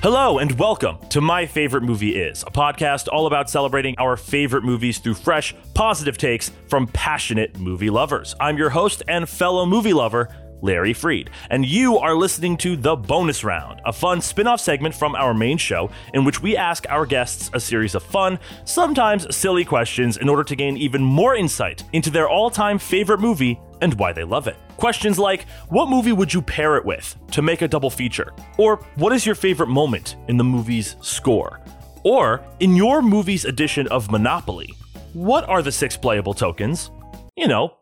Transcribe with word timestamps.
Hello 0.00 0.38
and 0.38 0.56
welcome 0.60 0.96
to 1.08 1.20
My 1.20 1.44
Favorite 1.44 1.82
Movie 1.82 2.14
Is, 2.14 2.44
a 2.44 2.52
podcast 2.52 3.08
all 3.10 3.26
about 3.26 3.50
celebrating 3.50 3.96
our 3.98 4.16
favorite 4.16 4.62
movies 4.62 4.98
through 4.98 5.14
fresh, 5.14 5.56
positive 5.74 6.16
takes 6.16 6.52
from 6.68 6.86
passionate 6.86 7.58
movie 7.58 7.90
lovers. 7.90 8.32
I'm 8.38 8.56
your 8.56 8.70
host 8.70 9.02
and 9.08 9.28
fellow 9.28 9.66
movie 9.66 9.92
lover, 9.92 10.28
Larry 10.62 10.92
Freed, 10.92 11.30
and 11.50 11.66
you 11.66 11.98
are 11.98 12.14
listening 12.14 12.56
to 12.58 12.76
The 12.76 12.94
Bonus 12.94 13.42
Round, 13.42 13.80
a 13.84 13.92
fun 13.92 14.20
spin 14.20 14.46
off 14.46 14.60
segment 14.60 14.94
from 14.94 15.16
our 15.16 15.34
main 15.34 15.58
show 15.58 15.90
in 16.14 16.24
which 16.24 16.40
we 16.40 16.56
ask 16.56 16.86
our 16.88 17.04
guests 17.04 17.50
a 17.52 17.58
series 17.58 17.96
of 17.96 18.04
fun, 18.04 18.38
sometimes 18.64 19.34
silly 19.34 19.64
questions 19.64 20.16
in 20.16 20.28
order 20.28 20.44
to 20.44 20.54
gain 20.54 20.76
even 20.76 21.02
more 21.02 21.34
insight 21.34 21.82
into 21.92 22.08
their 22.08 22.28
all 22.28 22.50
time 22.50 22.78
favorite 22.78 23.18
movie 23.18 23.58
and 23.80 23.94
why 23.94 24.12
they 24.12 24.24
love 24.24 24.46
it. 24.46 24.56
Questions 24.76 25.18
like 25.18 25.46
What 25.68 25.88
movie 25.88 26.12
would 26.12 26.32
you 26.32 26.42
pair 26.42 26.76
it 26.76 26.84
with 26.84 27.16
to 27.32 27.42
make 27.42 27.62
a 27.62 27.68
double 27.68 27.90
feature? 27.90 28.32
Or 28.56 28.76
What 28.96 29.12
is 29.12 29.26
your 29.26 29.34
favorite 29.34 29.68
moment 29.68 30.16
in 30.28 30.36
the 30.36 30.44
movie's 30.44 30.96
score? 31.00 31.60
Or 32.04 32.42
In 32.60 32.76
your 32.76 33.02
movie's 33.02 33.44
edition 33.44 33.86
of 33.88 34.10
Monopoly, 34.10 34.74
what 35.12 35.48
are 35.48 35.62
the 35.62 35.72
six 35.72 35.96
playable 35.96 36.34
tokens? 36.34 36.90
You 37.36 37.48
know, 37.48 37.74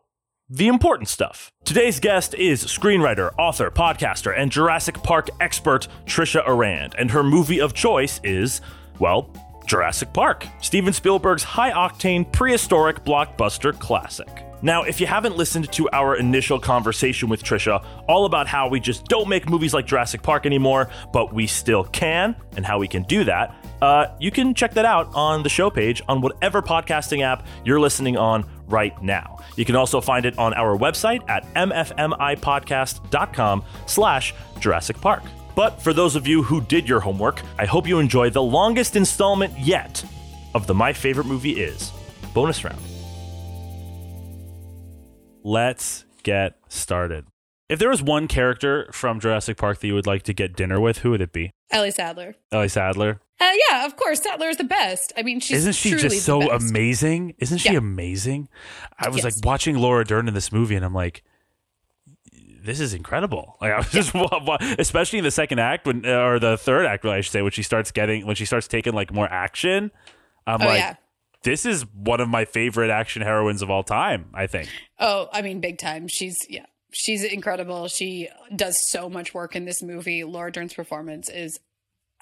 the 0.49 0.67
important 0.67 1.09
stuff. 1.09 1.51
Today's 1.65 1.99
guest 1.99 2.33
is 2.33 2.63
screenwriter, 2.63 3.33
author, 3.37 3.69
podcaster, 3.69 4.33
and 4.37 4.49
Jurassic 4.49 5.03
Park 5.03 5.29
expert 5.41 5.89
Trisha 6.05 6.45
Arand, 6.47 6.93
and 6.97 7.11
her 7.11 7.21
movie 7.21 7.59
of 7.59 7.73
choice 7.73 8.21
is, 8.23 8.61
well, 8.99 9.29
Jurassic 9.65 10.13
Park, 10.13 10.47
Steven 10.61 10.93
Spielberg's 10.93 11.43
high 11.43 11.71
octane 11.71 12.31
prehistoric 12.31 13.03
blockbuster 13.03 13.77
classic. 13.77 14.46
Now, 14.61 14.83
if 14.83 14.99
you 14.99 15.07
haven't 15.07 15.37
listened 15.37 15.71
to 15.73 15.89
our 15.91 16.15
initial 16.15 16.59
conversation 16.59 17.29
with 17.29 17.43
Trisha, 17.43 17.85
all 18.07 18.25
about 18.25 18.47
how 18.47 18.69
we 18.69 18.79
just 18.79 19.05
don't 19.05 19.29
make 19.29 19.47
movies 19.49 19.71
like 19.73 19.85
Jurassic 19.85 20.23
Park 20.23 20.47
anymore, 20.47 20.89
but 21.13 21.33
we 21.33 21.45
still 21.45 21.83
can, 21.83 22.35
and 22.55 22.65
how 22.65 22.79
we 22.79 22.87
can 22.87 23.03
do 23.03 23.23
that, 23.25 23.53
uh, 23.81 24.07
you 24.19 24.31
can 24.31 24.55
check 24.55 24.73
that 24.73 24.85
out 24.85 25.13
on 25.13 25.43
the 25.43 25.49
show 25.49 25.69
page 25.69 26.01
on 26.07 26.21
whatever 26.21 26.63
podcasting 26.63 27.21
app 27.21 27.45
you're 27.65 27.79
listening 27.79 28.17
on 28.17 28.43
right 28.67 28.99
now. 29.01 29.37
You 29.55 29.65
can 29.65 29.75
also 29.75 30.01
find 30.01 30.25
it 30.25 30.39
on 30.39 30.55
our 30.55 30.75
website 30.75 31.29
at 31.29 31.45
mfmipodcast.com 31.53 33.63
slash 33.85 34.33
Jurassic 34.59 34.99
Park. 34.99 35.21
But 35.55 35.79
for 35.81 35.93
those 35.93 36.15
of 36.15 36.25
you 36.27 36.41
who 36.43 36.61
did 36.61 36.89
your 36.89 36.99
homework, 36.99 37.41
I 37.57 37.65
hope 37.65 37.87
you 37.87 37.99
enjoy 37.99 38.31
the 38.31 38.43
longest 38.43 38.95
installment 38.95 39.57
yet 39.57 40.03
of 40.53 40.67
the 40.67 40.73
My 40.73 40.93
Favorite 40.93 41.27
Movie 41.27 41.61
Is 41.61 41.91
bonus 42.33 42.63
round. 42.63 42.96
Let's 45.47 46.03
get 46.23 46.57
started. 46.67 47.25
If 47.69 47.79
there 47.79 47.87
was 47.89 48.01
one 48.03 48.27
character 48.27 48.89
from 48.91 49.21
Jurassic 49.21 49.55
Park 49.55 49.79
that 49.79 49.87
you 49.87 49.93
would 49.93 50.05
like 50.05 50.23
to 50.23 50.33
get 50.33 50.57
dinner 50.57 50.77
with, 50.81 50.99
who 50.99 51.11
would 51.11 51.21
it 51.21 51.31
be? 51.31 51.51
Ellie 51.71 51.91
Sattler. 51.91 52.35
Ellie 52.51 52.67
Sattler. 52.67 53.21
Uh, 53.39 53.51
yeah, 53.69 53.85
of 53.85 53.95
course. 53.95 54.21
Sattler 54.21 54.49
is 54.49 54.57
the 54.57 54.65
best. 54.65 55.13
I 55.15 55.21
mean, 55.23 55.39
she's 55.39 55.59
Isn't 55.59 55.73
she 55.73 55.91
just 55.91 56.25
so 56.25 56.51
amazing? 56.51 57.33
Isn't 57.37 57.59
she 57.59 57.71
Yeah. 57.71 57.77
amazing? 57.77 58.49
I 58.99 59.07
was 59.07 59.23
Yes. 59.23 59.37
like 59.37 59.45
watching 59.45 59.77
Laura 59.77 60.03
Dern 60.03 60.27
in 60.27 60.33
this 60.33 60.51
movie, 60.51 60.75
and 60.75 60.83
I'm 60.83 60.93
like, 60.93 61.23
this 62.63 62.81
is 62.81 62.93
incredible. 62.93 63.55
Like 63.61 63.71
I 63.71 63.77
was 63.77 63.89
just, 63.89 64.13
especially 64.79 65.19
in 65.19 65.23
the 65.25 65.31
second 65.31 65.59
act 65.59 65.85
when, 65.87 66.05
or 66.05 66.39
the 66.39 66.57
third 66.57 66.85
act, 66.85 67.05
really, 67.05 67.17
I 67.17 67.21
should 67.21 67.31
say, 67.31 67.41
when 67.41 67.51
she 67.51 67.63
starts 67.63 67.91
getting, 67.91 68.25
when 68.25 68.35
she 68.35 68.43
starts 68.45 68.67
taking 68.67 68.91
like 68.93 69.13
more 69.13 69.31
action. 69.31 69.91
I'm 70.45 70.61
Oh 70.61 70.65
like, 70.65 70.79
yeah. 70.79 70.95
This 71.47 71.65
is 71.65 71.83
one 71.93 72.19
of 72.19 72.27
my 72.29 72.45
favorite 72.45 72.89
action 72.89 73.21
heroines 73.21 73.61
of 73.61 73.69
all 73.71 73.83
time. 73.83 74.29
I 74.33 74.47
think. 74.47 74.69
Oh, 74.99 75.29
I 75.31 75.41
mean, 75.41 75.59
big 75.61 75.77
time. 75.77 76.07
She's 76.07 76.37
yeah, 76.49 76.65
she's 76.91 77.23
incredible. 77.23 77.87
She 77.87 78.27
does 78.55 78.77
so 78.89 79.09
much 79.09 79.33
work 79.33 79.55
in 79.55 79.65
this 79.65 79.81
movie. 79.81 80.23
Laura 80.23 80.51
Dern's 80.51 80.73
performance 80.73 81.29
is 81.29 81.59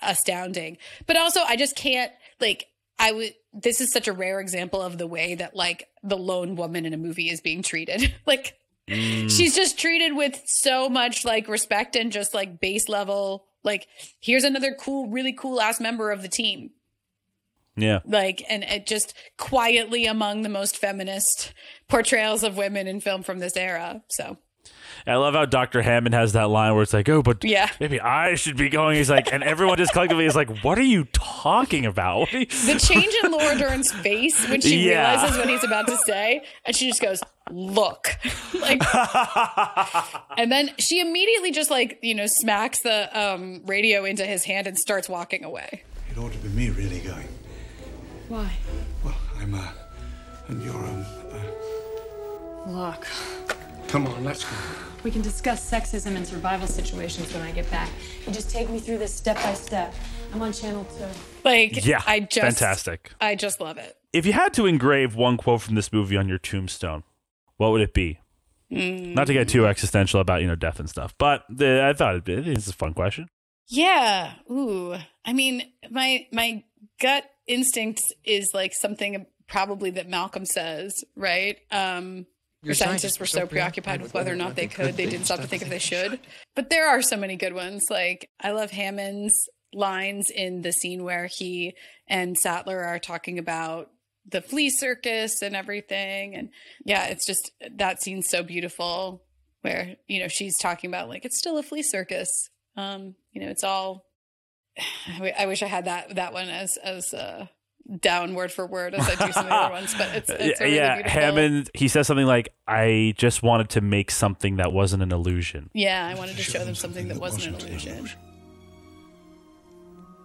astounding. 0.02 0.78
But 1.08 1.18
also, 1.18 1.42
I 1.42 1.56
just 1.56 1.76
can't 1.76 2.12
like. 2.40 2.66
I 2.98 3.12
would. 3.12 3.34
This 3.52 3.82
is 3.82 3.92
such 3.92 4.08
a 4.08 4.14
rare 4.14 4.40
example 4.40 4.82
of 4.82 4.98
the 4.98 5.08
way 5.08 5.36
that 5.36 5.56
like 5.56 5.88
the 6.04 6.18
lone 6.18 6.56
woman 6.56 6.86
in 6.86 6.94
a 6.94 6.98
movie 6.98 7.30
is 7.30 7.42
being 7.42 7.62
treated. 7.62 8.14
like 8.26 8.58
Mm. 8.88 9.36
she's 9.36 9.56
just 9.56 9.80
treated 9.80 10.16
with 10.16 10.40
so 10.46 10.88
much 10.90 11.26
like 11.26 11.48
respect 11.48 11.96
and 11.96 12.12
just 12.12 12.36
like 12.36 12.60
base 12.62 12.88
level. 12.88 13.48
Like 13.64 13.88
here's 14.22 14.44
another 14.44 14.76
cool, 14.80 15.10
really 15.10 15.34
cool 15.34 15.60
ass 15.60 15.80
member 15.80 16.12
of 16.12 16.22
the 16.22 16.28
team. 16.28 16.70
Yeah. 17.78 18.00
like 18.06 18.44
and 18.50 18.64
it 18.64 18.86
just 18.88 19.14
quietly 19.38 20.06
among 20.06 20.42
the 20.44 20.50
most 20.50 20.78
feminist 20.78 21.54
portrayals 21.90 22.44
of 22.44 22.56
women 22.58 22.88
in 22.88 23.02
film 23.02 23.22
from 23.24 23.40
this 23.40 23.58
era 23.58 24.02
so 24.10 24.38
I 25.06 25.16
love 25.18 25.36
how 25.36 25.46
Dr. 25.46 25.84
Hammond 25.84 26.16
has 26.16 26.34
that 26.34 26.50
line 26.50 26.74
where 26.74 26.82
it's 26.82 26.94
like, 26.94 27.08
oh, 27.10 27.22
but 27.22 27.44
Yeah. 27.44 27.70
maybe 27.80 28.00
I 28.02 28.34
should 28.34 28.58
be 28.58 28.70
going. 28.70 28.96
He's 28.98 29.10
like, 29.10 29.32
and 29.32 29.44
everyone 29.44 29.78
just 29.78 29.92
collectively 29.92 30.26
is 30.26 30.36
like, 30.36 30.64
what 30.64 30.80
are 30.80 30.84
you 30.84 31.04
talking 31.14 31.86
about? 31.86 32.22
What 32.22 32.34
are 32.34 32.40
you- 32.40 32.46
the 32.48 32.80
change 32.80 33.14
in 33.24 33.32
Laura 33.32 33.56
Dern's 33.56 33.92
face 33.92 34.48
when 34.50 34.62
she 34.62 34.90
Yeah. 34.90 35.12
realizes 35.12 35.38
what 35.38 35.50
he's 35.50 35.64
about 35.64 35.86
to 35.88 35.98
say 35.98 36.42
and 36.66 36.76
she 36.76 36.88
just 36.88 37.02
goes 37.02 37.22
look 37.52 38.08
like 38.60 38.82
and 40.38 40.52
then 40.52 40.72
she 40.80 41.00
immediately 41.00 41.52
just 41.52 41.70
like 41.70 42.00
you 42.02 42.16
know 42.16 42.26
smacks 42.28 42.80
the 42.82 43.10
um 43.20 43.62
radio 43.66 44.06
into 44.06 44.26
his 44.26 44.44
hand 44.46 44.66
and 44.66 44.80
starts 44.80 45.08
walking 45.08 45.44
away 45.44 45.84
It 46.10 46.18
ought 46.18 46.32
to 46.32 46.38
be 46.40 46.50
me 46.50 46.70
really 46.70 47.00
going. 47.02 47.28
Why? 48.28 48.52
Well, 49.04 49.16
I'm, 49.38 49.54
uh, 49.54 49.68
and 50.48 50.64
you're, 50.64 50.76
um, 50.76 51.06
uh, 51.32 52.70
Look, 52.70 53.08
come 53.88 54.08
on, 54.08 54.24
let's 54.24 54.44
go. 54.44 54.56
we 55.04 55.12
can 55.12 55.22
discuss 55.22 55.70
sexism 55.70 56.16
and 56.16 56.26
survival 56.26 56.68
situations 56.68 57.32
when 57.34 57.44
I 57.44 57.52
get 57.52 57.70
back. 57.70 57.90
You 58.26 58.34
just 58.34 58.50
take 58.50 58.70
me 58.70 58.80
through 58.80 58.98
this 58.98 59.14
step 59.14 59.36
by 59.38 59.54
step. 59.54 59.94
I'm 60.34 60.42
on 60.42 60.52
channel 60.52 60.86
two. 60.98 61.06
like 61.44 61.86
Yeah, 61.86 62.02
I 62.08 62.22
just 62.22 62.58
fantastic. 62.60 63.12
I 63.22 63.36
just 63.36 63.62
love 63.62 63.78
it 63.78 63.96
if 64.16 64.26
you 64.26 64.32
had 64.32 64.54
to 64.54 64.66
engrave 64.66 65.14
one 65.14 65.36
quote 65.36 65.62
from 65.62 65.76
this 65.76 65.92
movie 65.92 66.16
on 66.16 66.30
your 66.30 66.38
tombstone, 66.38 67.04
what 67.58 67.72
would 67.72 67.82
it 67.82 67.94
be? 67.94 68.20
Not 68.70 69.28
to 69.28 69.34
get 69.34 69.50
too 69.50 69.68
existential 69.68 70.22
about 70.22 70.42
you 70.42 70.48
know 70.48 70.56
death 70.56 70.80
and 70.80 70.90
stuff, 70.90 71.14
but 71.18 71.44
the, 71.50 71.84
I 71.84 71.94
thought 71.94 72.16
it'd 72.16 72.48
it's 72.48 72.68
a 72.68 72.74
fun 72.74 72.94
question. 72.94 73.28
Yeah. 73.68 74.34
Ooh. 74.50 74.96
I 75.26 75.34
mean, 75.34 75.64
my 75.92 76.28
my 76.32 76.64
gut 77.00 77.26
instinct 77.48 78.02
is 78.24 78.52
like 78.54 78.74
something 78.74 79.26
probably 79.48 79.92
that 79.92 80.10
Malcolm 80.10 80.46
says, 80.46 81.04
right? 81.16 81.58
Um 81.72 82.26
Your 82.64 82.72
the 82.72 82.76
scientists 82.76 83.20
were 83.20 83.26
so 83.26 83.46
preoccupied 83.46 84.02
with 84.02 84.14
whether 84.14 84.32
or 84.32 84.36
not 84.36 84.56
they 84.56 84.68
could, 84.68 84.98
they 84.98 85.06
didn't 85.06 85.26
stop 85.26 85.42
to 85.42 85.48
think 85.48 85.62
if 85.62 85.70
they 85.70 85.80
should. 85.80 86.20
But 86.56 86.70
there 86.70 86.88
are 86.88 87.02
so 87.02 87.18
many 87.18 87.36
good 87.36 87.54
ones. 87.54 87.86
Like 87.90 88.30
I 88.42 88.52
love 88.52 88.72
Hammond's 88.72 89.50
lines 89.74 90.30
in 90.30 90.62
the 90.62 90.72
scene 90.72 91.04
where 91.04 91.28
he 91.32 91.76
and 92.08 92.38
Sattler 92.38 92.84
are 92.84 93.00
talking 93.00 93.38
about 93.38 93.92
the 94.28 94.42
flea 94.42 94.70
circus 94.70 95.42
and 95.42 95.56
everything. 95.56 96.36
And 96.36 96.50
yeah, 96.84 97.06
it's 97.08 97.28
just 97.28 97.52
that 97.76 98.02
scene's 98.02 98.30
so 98.30 98.42
beautiful 98.42 99.24
where, 99.62 99.96
you 100.08 100.20
know, 100.20 100.28
she's 100.28 100.58
talking 100.58 100.90
about 100.90 101.10
like 101.10 101.26
it's 101.26 101.38
still 101.38 101.58
a 101.58 101.64
flea 101.64 101.84
circus. 101.84 102.50
Um, 102.78 103.16
you 103.32 103.42
know, 103.42 103.50
it's 103.50 103.64
all 103.64 104.06
I 105.38 105.46
wish 105.46 105.64
I 105.64 105.68
had 105.68 105.86
that 105.86 106.16
that 106.16 106.34
one 106.34 106.50
as 106.50 106.78
as 106.78 107.14
uh 107.14 107.48
down 108.00 108.34
word 108.34 108.52
for 108.52 108.66
word 108.66 108.96
as 108.96 109.08
I 109.08 109.26
do 109.26 109.32
some 109.32 109.46
of 109.46 109.50
the 109.50 109.56
other 109.56 109.74
ones, 109.74 109.94
but 109.96 110.16
it's, 110.16 110.30
it's 110.40 110.60
a 110.60 110.64
really 110.64 110.76
yeah, 110.76 110.96
beautiful. 110.96 111.22
Hammond. 111.22 111.70
He 111.74 111.88
says 111.88 112.08
something 112.08 112.26
like, 112.26 112.50
"I 112.68 113.14
just 113.18 113.44
wanted 113.44 113.70
to 113.72 113.82
make 113.82 114.12
something 114.12 114.58
that 114.58 114.74
wasn't 114.74 115.04
an 115.04 115.12
illusion." 115.12 115.70
Yeah, 115.74 116.08
I 116.08 116.16
wanted 116.18 116.36
to 116.38 116.44
show 116.44 116.64
them 116.64 116.76
something 116.76 117.08
that 117.10 117.18
wasn't 117.18 117.62
an 117.62 117.68
illusion. 117.68 118.10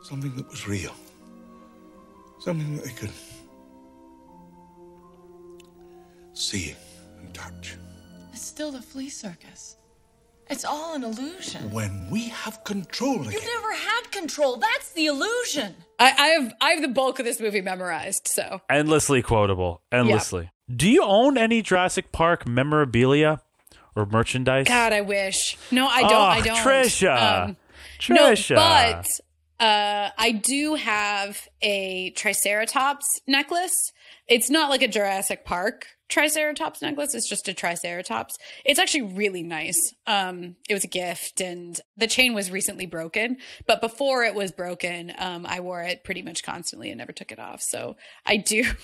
Something 0.03 0.35
that 0.37 0.49
was 0.49 0.67
real. 0.67 0.95
Something 2.41 2.77
that 2.77 2.85
they 2.85 2.93
could 2.93 3.13
see 6.33 6.75
and 7.19 7.35
touch. 7.35 7.77
It's 8.33 8.41
still 8.43 8.73
the 8.73 8.81
flea 8.81 9.11
circus. 9.11 9.77
It's 10.51 10.65
all 10.65 10.95
an 10.95 11.05
illusion. 11.05 11.71
When 11.71 12.11
we 12.11 12.29
have 12.29 12.65
control 12.65 13.21
again. 13.21 13.33
You 13.33 13.41
never 13.41 13.73
had 13.73 14.11
control. 14.11 14.57
That's 14.57 14.93
the 14.93 15.07
illusion. 15.07 15.77
I, 15.99 16.13
I 16.19 16.27
have 16.29 16.55
I 16.61 16.71
have 16.71 16.83
the 16.83 16.89
bulk 16.89 17.21
of 17.21 17.25
this 17.25 17.41
movie 17.41 17.61
memorized, 17.61 18.27
so 18.27 18.61
Endlessly 18.69 19.23
quotable. 19.23 19.83
Endlessly. 19.93 20.51
Do 20.75 20.89
you 20.89 21.03
own 21.05 21.39
any 21.39 21.63
Jurassic 21.63 22.11
Park 22.11 22.49
memorabilia 22.49 23.41
or 23.95 24.07
merchandise? 24.07 24.67
God, 24.67 24.93
I 24.93 25.03
wish. 25.03 25.57
No, 25.71 25.87
I 25.87 26.03
don't. 26.03 26.13
Oh, 26.13 26.21
I 26.21 26.41
don't. 26.41 26.57
Trisha. 26.57 27.45
Um, 27.45 27.57
Trisha. 27.99 28.55
No, 28.57 28.57
but 28.57 29.65
uh, 29.65 30.11
I 30.17 30.33
do 30.33 30.75
have 30.75 31.49
a 31.63 32.11
Triceratops 32.11 33.21
necklace. 33.27 33.93
It's 34.27 34.51
not 34.51 34.71
like 34.71 34.83
a 34.83 34.89
Jurassic 34.89 35.45
Park 35.45 35.87
Triceratops 36.11 36.83
necklace. 36.83 37.15
It's 37.15 37.29
just 37.29 37.49
a 37.49 37.55
Triceratops. 37.55 38.37
It's 38.65 38.79
actually 38.79 39.15
really 39.15 39.43
nice. 39.43 39.95
Um, 40.07 40.57
it 40.69 40.75
was 40.75 40.85
a 40.85 40.89
gift, 40.89 41.41
and 41.41 41.81
the 41.97 42.07
chain 42.07 42.35
was 42.35 42.51
recently 42.51 42.87
broken. 42.87 43.39
But 43.67 43.81
before 43.81 44.25
it 44.25 44.35
was 44.35 44.53
broken, 44.53 45.13
um, 45.19 45.47
I 45.47 45.61
wore 45.61 45.83
it 45.83 46.05
pretty 46.05 46.23
much 46.23 46.43
constantly 46.43 46.91
and 46.91 46.99
never 46.99 47.13
took 47.13 47.33
it 47.33 47.39
off. 47.39 47.63
So 47.63 47.97
I 48.27 48.37
do. 48.37 48.65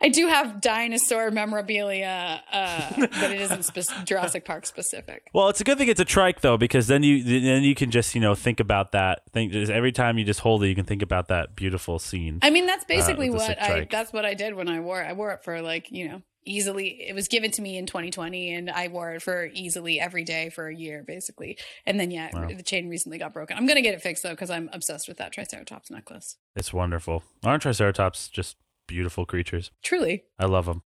I 0.00 0.08
do 0.08 0.28
have 0.28 0.60
dinosaur 0.60 1.30
memorabilia, 1.30 2.42
uh, 2.52 2.92
but 2.96 3.30
it 3.30 3.40
isn't 3.40 3.64
spe- 3.64 3.92
Jurassic 4.04 4.44
Park 4.44 4.66
specific. 4.66 5.28
Well, 5.32 5.48
it's 5.48 5.60
a 5.60 5.64
good 5.64 5.78
thing 5.78 5.88
it's 5.88 6.00
a 6.00 6.04
trike 6.04 6.42
though, 6.42 6.56
because 6.56 6.86
then 6.86 7.02
you 7.02 7.22
then 7.22 7.62
you 7.62 7.74
can 7.74 7.90
just 7.90 8.14
you 8.14 8.20
know 8.20 8.34
think 8.34 8.60
about 8.60 8.92
that. 8.92 9.22
Think 9.32 9.52
just 9.52 9.72
every 9.72 9.92
time 9.92 10.16
you 10.18 10.24
just 10.24 10.40
hold 10.40 10.62
it, 10.62 10.68
you 10.68 10.74
can 10.74 10.84
think 10.84 11.02
about 11.02 11.28
that 11.28 11.56
beautiful 11.56 11.98
scene. 11.98 12.38
I 12.42 12.50
mean, 12.50 12.66
that's 12.66 12.84
basically 12.84 13.30
with 13.30 13.40
the 13.40 13.48
what 13.48 13.62
I. 13.62 13.88
That's 13.90 14.12
what 14.12 14.24
I 14.24 14.34
did 14.34 14.54
when 14.54 14.68
I 14.68 14.80
wore 14.80 15.02
it. 15.02 15.06
I 15.06 15.12
wore 15.12 15.32
it 15.32 15.42
for 15.42 15.60
like 15.60 15.90
you 15.90 16.08
know 16.08 16.22
easily. 16.44 17.02
It 17.08 17.14
was 17.14 17.28
given 17.28 17.50
to 17.52 17.62
me 17.62 17.76
in 17.76 17.86
2020, 17.86 18.52
and 18.54 18.70
I 18.70 18.88
wore 18.88 19.14
it 19.14 19.22
for 19.22 19.46
easily 19.52 20.00
every 20.00 20.24
day 20.24 20.50
for 20.50 20.68
a 20.68 20.74
year, 20.74 21.02
basically. 21.06 21.58
And 21.86 21.98
then 21.98 22.10
yeah, 22.10 22.30
the 22.54 22.62
chain 22.62 22.88
recently 22.88 23.18
got 23.18 23.32
broken. 23.32 23.56
I'm 23.56 23.66
gonna 23.66 23.82
get 23.82 23.94
it 23.94 24.02
fixed 24.02 24.22
though 24.22 24.30
because 24.30 24.50
I'm 24.50 24.68
obsessed 24.72 25.08
with 25.08 25.16
that 25.18 25.32
Triceratops 25.32 25.90
necklace. 25.90 26.36
It's 26.56 26.72
wonderful. 26.72 27.22
Aren't 27.44 27.62
Triceratops 27.62 28.28
just 28.28 28.56
beautiful 28.86 29.24
creatures? 29.26 29.70
Truly. 29.82 30.24
I 30.38 30.46
love 30.46 30.66
them. 30.66 30.82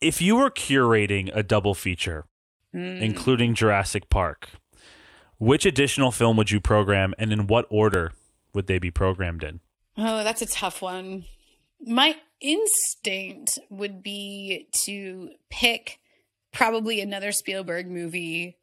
If 0.00 0.22
you 0.22 0.36
were 0.36 0.50
curating 0.50 1.30
a 1.34 1.42
double 1.42 1.74
feature, 1.74 2.24
Mm. 2.74 3.00
including 3.00 3.54
Jurassic 3.54 4.08
Park, 4.10 4.48
which 5.38 5.66
additional 5.66 6.12
film 6.12 6.36
would 6.36 6.50
you 6.52 6.60
program, 6.60 7.14
and 7.18 7.32
in 7.32 7.46
what 7.48 7.66
order 7.68 8.12
would 8.54 8.68
they 8.68 8.78
be 8.78 8.90
programmed 8.92 9.42
in? 9.42 9.58
Oh, 9.96 10.22
that's 10.22 10.40
a 10.40 10.46
tough 10.46 10.80
one. 10.80 11.24
My 11.86 12.16
instinct 12.40 13.58
would 13.70 14.02
be 14.02 14.68
to 14.84 15.30
pick 15.50 15.98
probably 16.52 17.00
another 17.00 17.32
Spielberg 17.32 17.88
movie 17.88 18.56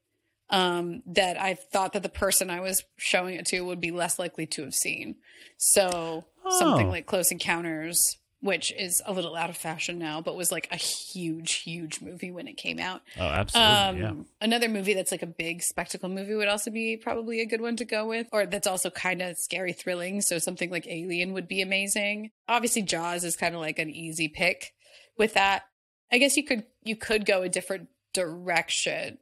um, 0.49 1.01
that 1.07 1.39
I 1.39 1.55
thought 1.55 1.93
that 1.93 2.03
the 2.03 2.09
person 2.09 2.49
I 2.49 2.61
was 2.61 2.83
showing 2.97 3.35
it 3.35 3.45
to 3.47 3.61
would 3.61 3.81
be 3.81 3.91
less 3.91 4.17
likely 4.19 4.45
to 4.47 4.63
have 4.63 4.73
seen. 4.75 5.15
So 5.57 6.25
something 6.49 6.87
Oh. 6.87 6.91
like 6.91 7.05
Close 7.05 7.31
Encounters, 7.31 8.17
which 8.41 8.71
is 8.73 9.01
a 9.05 9.13
little 9.13 9.35
out 9.35 9.49
of 9.49 9.57
fashion 9.57 9.97
now, 9.97 10.21
but 10.21 10.35
was 10.35 10.51
like 10.51 10.67
a 10.71 10.75
huge, 10.75 11.53
huge 11.53 12.01
movie 12.01 12.31
when 12.31 12.47
it 12.47 12.55
came 12.55 12.79
out. 12.79 13.01
Oh, 13.19 13.23
absolutely. 13.23 13.73
Um, 13.73 13.97
yeah. 13.97 14.23
Another 14.41 14.69
movie 14.69 14.93
that's 14.93 15.11
like 15.11 15.23
a 15.23 15.27
big 15.27 15.63
spectacle 15.63 16.09
movie 16.09 16.35
would 16.35 16.47
also 16.47 16.69
be 16.69 16.97
probably 16.97 17.41
a 17.41 17.45
good 17.45 17.61
one 17.61 17.75
to 17.77 17.85
go 17.85 18.07
with, 18.07 18.27
or 18.31 18.45
that's 18.45 18.67
also 18.67 18.89
kind 18.89 19.21
of 19.21 19.37
scary, 19.37 19.73
thrilling. 19.73 20.21
So 20.21 20.37
something 20.37 20.69
like 20.69 20.87
Alien 20.87 21.33
would 21.33 21.47
be 21.47 21.61
amazing. 21.61 22.31
Obviously, 22.47 22.83
Jaws 22.83 23.23
is 23.23 23.35
kind 23.35 23.55
of 23.55 23.61
like 23.61 23.79
an 23.79 23.89
easy 23.89 24.27
pick 24.27 24.73
with 25.17 25.33
that. 25.33 25.63
I 26.11 26.19
guess 26.19 26.37
you 26.37 26.45
could 26.45 26.63
you 26.83 26.95
could 26.95 27.25
go 27.25 27.41
a 27.41 27.49
different 27.49 27.89
direction 28.13 29.17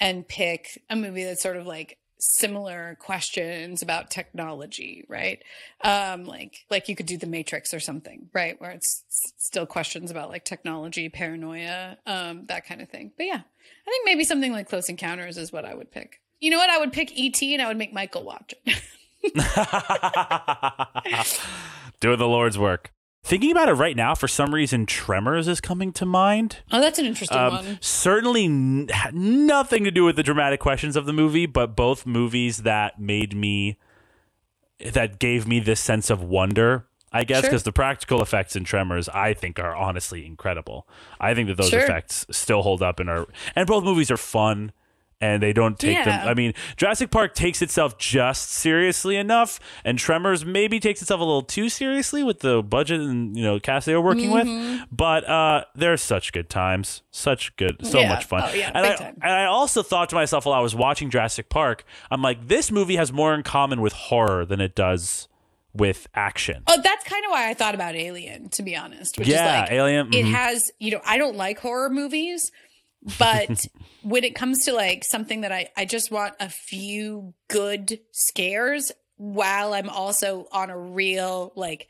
and 0.00 0.26
pick 0.26 0.82
a 0.88 0.96
movie 0.96 1.24
that's 1.24 1.42
sort 1.42 1.56
of 1.56 1.66
like 1.66 1.98
similar 2.24 2.96
questions 3.00 3.82
about 3.82 4.08
technology 4.10 5.04
right? 5.08 5.42
Um 5.82 6.24
like 6.24 6.64
like 6.70 6.88
you 6.88 6.94
could 6.94 7.06
do 7.06 7.18
the 7.18 7.26
matrix 7.26 7.74
or 7.74 7.80
something 7.80 8.28
right? 8.32 8.60
Where 8.60 8.70
it's 8.70 9.02
still 9.38 9.66
questions 9.66 10.10
about 10.10 10.30
like 10.30 10.44
technology 10.44 11.08
paranoia 11.08 11.98
um 12.06 12.46
that 12.46 12.64
kind 12.64 12.80
of 12.80 12.88
thing. 12.88 13.12
But 13.16 13.26
yeah 13.26 13.40
i 13.86 13.90
think 13.90 14.04
maybe 14.04 14.24
something 14.24 14.52
like 14.52 14.68
close 14.68 14.88
encounters 14.88 15.36
is 15.36 15.52
what 15.52 15.64
i 15.64 15.74
would 15.74 15.90
pick. 15.90 16.20
You 16.40 16.50
know 16.50 16.58
what? 16.58 16.70
I 16.70 16.78
would 16.78 16.92
pick 16.92 17.16
E.T. 17.16 17.52
and 17.54 17.62
i 17.62 17.68
would 17.68 17.76
make 17.76 17.92
michael 17.92 18.24
watch 18.24 18.54
it. 18.64 18.82
Doing 22.00 22.18
the 22.18 22.26
Lord's 22.28 22.58
work. 22.58 22.92
Thinking 23.24 23.52
about 23.52 23.68
it 23.68 23.74
right 23.74 23.96
now, 23.96 24.14
for 24.16 24.26
some 24.26 24.52
reason, 24.52 24.84
Tremors 24.84 25.46
is 25.46 25.60
coming 25.60 25.92
to 25.92 26.04
mind. 26.04 26.58
oh 26.72 26.80
that's 26.80 26.98
an 26.98 27.06
interesting 27.06 27.38
Um, 27.38 27.52
one 27.54 27.78
certainly 27.80 28.46
n- 28.46 28.88
nothing 29.12 29.84
to 29.84 29.90
do 29.92 30.04
with 30.04 30.16
the 30.16 30.24
dramatic 30.24 30.58
questions 30.58 30.96
of 30.96 31.06
the 31.06 31.12
movie, 31.12 31.46
but 31.46 31.76
both 31.76 32.04
movies 32.04 32.58
that 32.58 32.98
made 33.00 33.34
me, 33.36 33.78
that 34.84 35.20
gave 35.20 35.46
me 35.46 35.60
this 35.60 35.80
sense 35.80 36.10
of 36.10 36.22
wonder. 36.22 36.86
I 37.14 37.24
guess 37.24 37.42
Sure. 37.42 37.50
because 37.50 37.62
the 37.62 37.72
practical 37.72 38.22
effects 38.22 38.56
in 38.56 38.64
Tremors, 38.64 39.08
I 39.10 39.34
think, 39.34 39.58
are 39.60 39.76
honestly 39.76 40.24
incredible. 40.26 40.88
I 41.20 41.34
think 41.34 41.46
that 41.48 41.58
those 41.58 41.68
Sure. 41.68 41.80
effects 41.80 42.26
still 42.30 42.62
hold 42.62 42.82
up 42.82 42.98
and 42.98 43.08
are, 43.08 43.26
and 43.54 43.66
both 43.66 43.84
movies 43.84 44.10
are 44.10 44.16
fun. 44.16 44.72
And 45.22 45.40
they 45.40 45.52
don't 45.52 45.78
take 45.78 45.96
Yeah. 45.98 46.04
them. 46.04 46.28
I 46.28 46.34
mean, 46.34 46.52
Jurassic 46.76 47.12
Park 47.12 47.34
takes 47.34 47.62
itself 47.62 47.96
just 47.96 48.50
seriously 48.50 49.16
enough, 49.16 49.60
and 49.84 49.96
Tremors 49.96 50.44
maybe 50.44 50.80
takes 50.80 51.00
itself 51.00 51.20
a 51.20 51.24
little 51.24 51.42
too 51.42 51.68
seriously 51.68 52.24
with 52.24 52.40
the 52.40 52.60
budget 52.60 53.00
and 53.00 53.36
you 53.36 53.44
know 53.44 53.60
cast 53.60 53.86
they 53.86 53.94
were 53.94 54.00
working 54.00 54.30
Mm-hmm. 54.30 54.70
with. 54.80 54.88
But 54.90 55.28
uh, 55.28 55.64
they're 55.76 55.96
such 55.96 56.32
good 56.32 56.50
times, 56.50 57.02
such 57.12 57.54
good, 57.56 57.86
so 57.86 58.00
Yeah. 58.00 58.08
much 58.08 58.24
fun. 58.24 58.42
Oh, 58.44 58.52
yeah, 58.52 58.72
and 58.74 58.84
I 58.84 58.94
time. 58.96 59.16
and 59.22 59.32
I 59.32 59.44
also 59.44 59.84
thought 59.84 60.08
to 60.08 60.16
myself 60.16 60.44
while 60.44 60.56
I 60.58 60.60
was 60.60 60.74
watching 60.74 61.08
Jurassic 61.08 61.48
Park, 61.48 61.84
I'm 62.10 62.20
like, 62.20 62.48
this 62.48 62.72
movie 62.72 62.96
has 62.96 63.12
more 63.12 63.32
in 63.32 63.44
common 63.44 63.80
with 63.80 63.92
horror 63.92 64.44
than 64.44 64.60
it 64.60 64.74
does 64.74 65.28
with 65.72 66.08
action. 66.14 66.64
Oh, 66.66 66.80
that's 66.82 67.04
kind 67.04 67.24
of 67.24 67.30
why 67.30 67.48
I 67.48 67.54
thought 67.54 67.74
about 67.76 67.94
Alien, 67.94 68.48
to 68.50 68.62
be 68.64 68.76
honest. 68.76 69.18
Which 69.18 69.28
Yeah, 69.28 69.54
is 69.54 69.60
like, 69.62 69.72
Alien, 69.72 70.08
It 70.12 70.26
mhm. 70.26 70.32
has, 70.32 70.70
you 70.80 70.90
know, 70.90 71.00
I 71.06 71.16
don't 71.16 71.36
like 71.36 71.58
horror 71.60 71.88
movies, 71.88 72.50
but 73.18 73.66
when 74.02 74.24
it 74.24 74.34
comes 74.34 74.64
to 74.64 74.72
like 74.72 75.04
something 75.04 75.42
that 75.42 75.52
I, 75.52 75.70
I 75.76 75.84
just 75.84 76.10
want 76.10 76.34
a 76.40 76.48
few 76.48 77.34
good 77.48 78.00
scares 78.12 78.92
while 79.16 79.74
I'm 79.74 79.88
also 79.88 80.46
on 80.52 80.70
a 80.70 80.78
real 80.78 81.52
like 81.54 81.88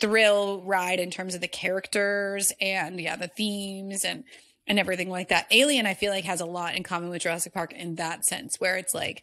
thrill 0.00 0.62
ride 0.62 1.00
in 1.00 1.10
terms 1.10 1.34
of 1.34 1.40
the 1.40 1.48
characters 1.48 2.52
and 2.60 3.00
yeah, 3.00 3.16
the 3.16 3.28
themes 3.28 4.04
and 4.04 4.24
and 4.66 4.78
everything 4.78 5.10
like 5.10 5.28
that. 5.28 5.46
Alien, 5.50 5.86
I 5.86 5.94
feel 5.94 6.12
like 6.12 6.24
has 6.24 6.40
a 6.40 6.46
lot 6.46 6.76
in 6.76 6.82
common 6.82 7.10
with 7.10 7.22
Jurassic 7.22 7.52
Park 7.52 7.72
in 7.72 7.96
that 7.96 8.24
sense, 8.24 8.56
where 8.58 8.76
it's 8.76 8.94
like 8.94 9.22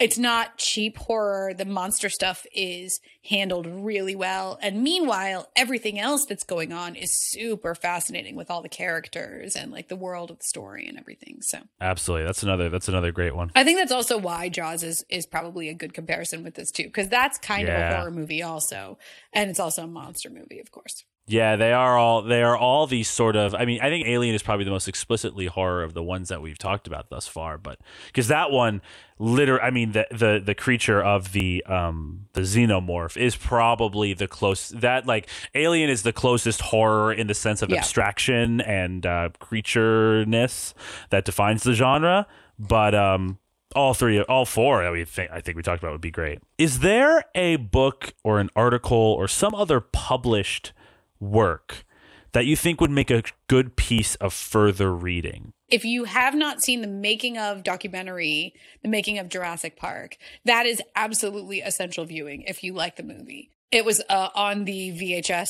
it's 0.00 0.18
not 0.18 0.56
cheap 0.56 0.96
horror. 0.96 1.52
The 1.54 1.66
monster 1.66 2.08
stuff 2.08 2.46
is 2.54 3.00
handled 3.28 3.66
really 3.66 4.16
well. 4.16 4.58
And 4.62 4.82
meanwhile, 4.82 5.48
everything 5.54 6.00
else 6.00 6.24
that's 6.24 6.42
going 6.42 6.72
on 6.72 6.96
is 6.96 7.12
super 7.30 7.74
fascinating 7.74 8.34
with 8.34 8.50
all 8.50 8.62
the 8.62 8.68
characters 8.68 9.54
and 9.54 9.70
like 9.70 9.88
the 9.88 9.96
world 9.96 10.30
of 10.30 10.38
the 10.38 10.44
story 10.44 10.88
and 10.88 10.98
everything. 10.98 11.42
So 11.42 11.58
Absolutely, 11.80 12.24
that's 12.24 12.42
another 12.42 12.70
that's 12.70 12.88
another 12.88 13.12
great 13.12 13.36
one. 13.36 13.50
I 13.54 13.62
think 13.62 13.78
that's 13.78 13.92
also 13.92 14.16
why 14.16 14.48
Jaws 14.48 14.82
is 14.82 15.04
is 15.10 15.26
probably 15.26 15.68
a 15.68 15.74
good 15.74 15.92
comparison 15.92 16.42
with 16.42 16.54
this 16.54 16.70
too, 16.70 16.84
because 16.84 17.08
that's 17.08 17.38
kind 17.38 17.68
of 17.68 17.74
a 17.74 17.96
horror 17.96 18.10
movie 18.10 18.42
also, 18.42 18.98
and 19.32 19.50
it's 19.50 19.60
also 19.60 19.84
a 19.84 19.88
monster 19.88 20.30
movie, 20.30 20.60
of 20.60 20.70
course. 20.70 21.04
Yeah, 21.30 21.54
they 21.54 21.72
are 21.72 21.96
all 21.96 22.22
they 22.22 22.42
are 22.42 22.56
all 22.56 22.86
these 22.88 23.08
sort 23.08 23.36
of. 23.36 23.54
I 23.54 23.64
mean, 23.64 23.80
I 23.80 23.88
think 23.88 24.08
Alien 24.08 24.34
is 24.34 24.42
probably 24.42 24.64
the 24.64 24.72
most 24.72 24.88
explicitly 24.88 25.46
horror 25.46 25.84
of 25.84 25.94
the 25.94 26.02
ones 26.02 26.28
that 26.28 26.42
we've 26.42 26.58
talked 26.58 26.86
about 26.88 27.08
thus 27.08 27.28
far. 27.28 27.56
But 27.56 27.78
because 28.06 28.26
that 28.28 28.50
one, 28.50 28.82
literally, 29.18 29.60
I 29.62 29.70
mean, 29.70 29.92
the 29.92 30.06
the 30.10 30.42
the 30.44 30.54
creature 30.56 31.00
of 31.00 31.30
the 31.32 31.64
um 31.66 32.26
the 32.32 32.40
xenomorph 32.40 33.16
is 33.16 33.36
probably 33.36 34.12
the 34.12 34.26
close 34.26 34.70
that 34.70 35.06
like 35.06 35.28
Alien 35.54 35.88
is 35.88 36.02
the 36.02 36.12
closest 36.12 36.60
horror 36.62 37.12
in 37.12 37.28
the 37.28 37.34
sense 37.34 37.62
of 37.62 37.70
Yeah. 37.70 37.78
abstraction 37.78 38.60
and 38.60 39.06
uh, 39.06 39.28
creatureness 39.40 40.74
that 41.10 41.24
defines 41.24 41.62
the 41.62 41.74
genre. 41.74 42.26
But 42.58 42.94
um, 42.94 43.38
all 43.74 43.94
three, 43.94 44.20
all 44.22 44.44
four 44.44 44.82
that 44.82 44.92
we 44.92 45.04
think 45.04 45.30
I 45.30 45.40
think 45.40 45.56
we 45.56 45.62
talked 45.62 45.82
about 45.82 45.92
would 45.92 46.00
be 46.00 46.10
great. 46.10 46.40
Is 46.58 46.80
there 46.80 47.24
a 47.34 47.56
book 47.56 48.14
or 48.24 48.40
an 48.40 48.50
article 48.56 48.98
or 48.98 49.28
some 49.28 49.54
other 49.54 49.80
published 49.80 50.72
work 51.20 51.84
that 52.32 52.46
you 52.46 52.56
think 52.56 52.80
would 52.80 52.90
make 52.90 53.10
a 53.10 53.22
good 53.48 53.76
piece 53.76 54.14
of 54.16 54.32
further 54.32 54.94
reading? 54.94 55.52
if 55.70 55.84
you 55.84 56.04
have 56.04 56.34
not 56.34 56.60
seen 56.60 56.80
the 56.80 56.88
making 56.88 57.38
of 57.38 57.62
documentary, 57.62 58.54
the 58.82 58.88
making 58.88 59.18
of 59.18 59.28
Jurassic 59.28 59.76
Park, 59.76 60.16
that 60.44 60.66
is 60.66 60.82
absolutely 60.96 61.60
essential 61.60 62.04
viewing 62.04 62.42
if 62.42 62.62
you 62.64 62.74
like 62.74 62.96
the 62.96 63.02
movie. 63.02 63.50
It 63.70 63.84
was 63.84 64.02
uh, 64.08 64.28
on 64.34 64.64
the 64.64 64.90
VHS 64.90 65.48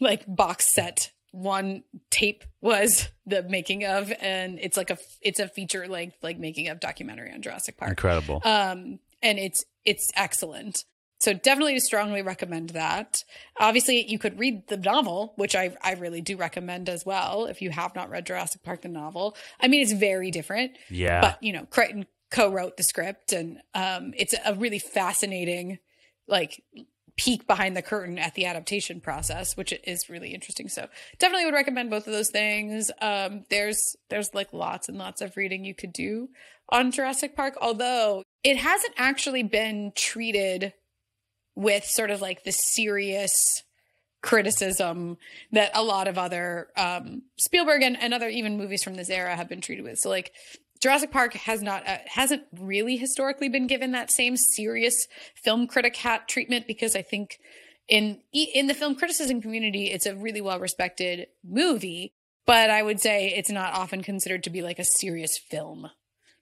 like 0.00 0.24
box 0.26 0.74
set. 0.74 1.12
One 1.30 1.84
tape 2.10 2.44
was 2.60 3.08
the 3.26 3.42
making 3.42 3.84
of, 3.84 4.12
and 4.20 4.58
it's 4.60 4.76
like 4.76 4.90
a 4.90 4.98
it's 5.20 5.38
a 5.38 5.48
feature 5.48 5.86
length 5.86 6.16
like 6.22 6.38
making 6.38 6.68
of 6.68 6.80
documentary 6.80 7.32
on 7.32 7.42
Jurassic 7.42 7.76
Park. 7.76 7.90
Incredible. 7.90 8.40
Um, 8.44 8.98
and 9.22 9.38
it's 9.38 9.64
it's 9.84 10.10
excellent. 10.16 10.84
So 11.18 11.32
definitely 11.32 11.78
strongly 11.80 12.22
recommend 12.22 12.70
that. 12.70 13.24
Obviously, 13.58 14.04
you 14.06 14.18
could 14.18 14.38
read 14.38 14.68
the 14.68 14.76
novel, 14.76 15.32
which 15.36 15.56
I 15.56 15.76
I 15.82 15.94
really 15.94 16.20
do 16.20 16.36
recommend 16.36 16.88
as 16.88 17.06
well. 17.06 17.46
If 17.46 17.62
you 17.62 17.70
have 17.70 17.94
not 17.94 18.10
read 18.10 18.26
Jurassic 18.26 18.62
Park 18.62 18.82
the 18.82 18.88
novel, 18.88 19.36
I 19.60 19.68
mean 19.68 19.82
it's 19.82 19.92
very 19.92 20.30
different, 20.30 20.72
yeah. 20.90 21.20
but 21.20 21.42
you 21.42 21.52
know 21.52 21.66
Crichton 21.70 22.06
co-wrote 22.30 22.76
the 22.76 22.82
script, 22.82 23.32
and 23.32 23.58
um, 23.74 24.12
it's 24.16 24.34
a 24.44 24.54
really 24.54 24.78
fascinating 24.78 25.78
like 26.28 26.62
peek 27.16 27.46
behind 27.46 27.76
the 27.76 27.82
curtain 27.82 28.18
at 28.18 28.34
the 28.34 28.44
adaptation 28.44 29.00
process, 29.00 29.56
which 29.56 29.72
is 29.84 30.10
really 30.10 30.34
interesting. 30.34 30.68
So 30.68 30.86
definitely 31.18 31.46
would 31.46 31.54
recommend 31.54 31.88
both 31.88 32.06
of 32.06 32.12
those 32.12 32.30
things. 32.30 32.90
Um, 33.00 33.44
there's 33.48 33.96
there's 34.10 34.34
like 34.34 34.52
lots 34.52 34.88
and 34.88 34.98
lots 34.98 35.22
of 35.22 35.36
reading 35.36 35.64
you 35.64 35.74
could 35.74 35.92
do 35.92 36.28
on 36.68 36.90
Jurassic 36.90 37.34
Park, 37.34 37.56
although 37.60 38.22
it 38.44 38.58
hasn't 38.58 38.94
actually 38.98 39.42
been 39.42 39.92
treated 39.94 40.74
with 41.56 41.84
sort 41.84 42.10
of 42.10 42.20
like 42.20 42.44
the 42.44 42.52
serious 42.52 43.32
criticism 44.22 45.16
that 45.52 45.70
a 45.74 45.82
lot 45.82 46.08
of 46.08 46.18
other 46.18 46.68
um, 46.76 47.22
Spielberg 47.38 47.82
and, 47.82 48.00
and 48.00 48.12
other 48.12 48.28
even 48.28 48.56
movies 48.56 48.82
from 48.82 48.94
this 48.94 49.10
era 49.10 49.34
have 49.34 49.48
been 49.48 49.60
treated 49.60 49.84
with. 49.84 49.98
So 49.98 50.08
like 50.08 50.32
Jurassic 50.80 51.10
Park 51.10 51.34
has 51.34 51.62
not 51.62 51.86
uh, 51.88 51.98
hasn't 52.06 52.42
really 52.58 52.96
historically 52.96 53.48
been 53.48 53.66
given 53.66 53.92
that 53.92 54.10
same 54.10 54.36
serious 54.36 55.06
film 55.34 55.66
critic 55.66 55.96
hat 55.96 56.28
treatment 56.28 56.66
because 56.66 56.94
I 56.94 57.02
think 57.02 57.38
in 57.88 58.20
in 58.32 58.66
the 58.66 58.74
film 58.74 58.94
criticism 58.94 59.40
community, 59.40 59.86
it's 59.86 60.06
a 60.06 60.14
really 60.14 60.40
well 60.40 60.60
respected 60.60 61.28
movie, 61.44 62.12
but 62.46 62.68
I 62.68 62.82
would 62.82 63.00
say 63.00 63.28
it's 63.28 63.50
not 63.50 63.74
often 63.74 64.02
considered 64.02 64.44
to 64.44 64.50
be 64.50 64.62
like 64.62 64.78
a 64.78 64.84
serious 64.84 65.38
film. 65.38 65.90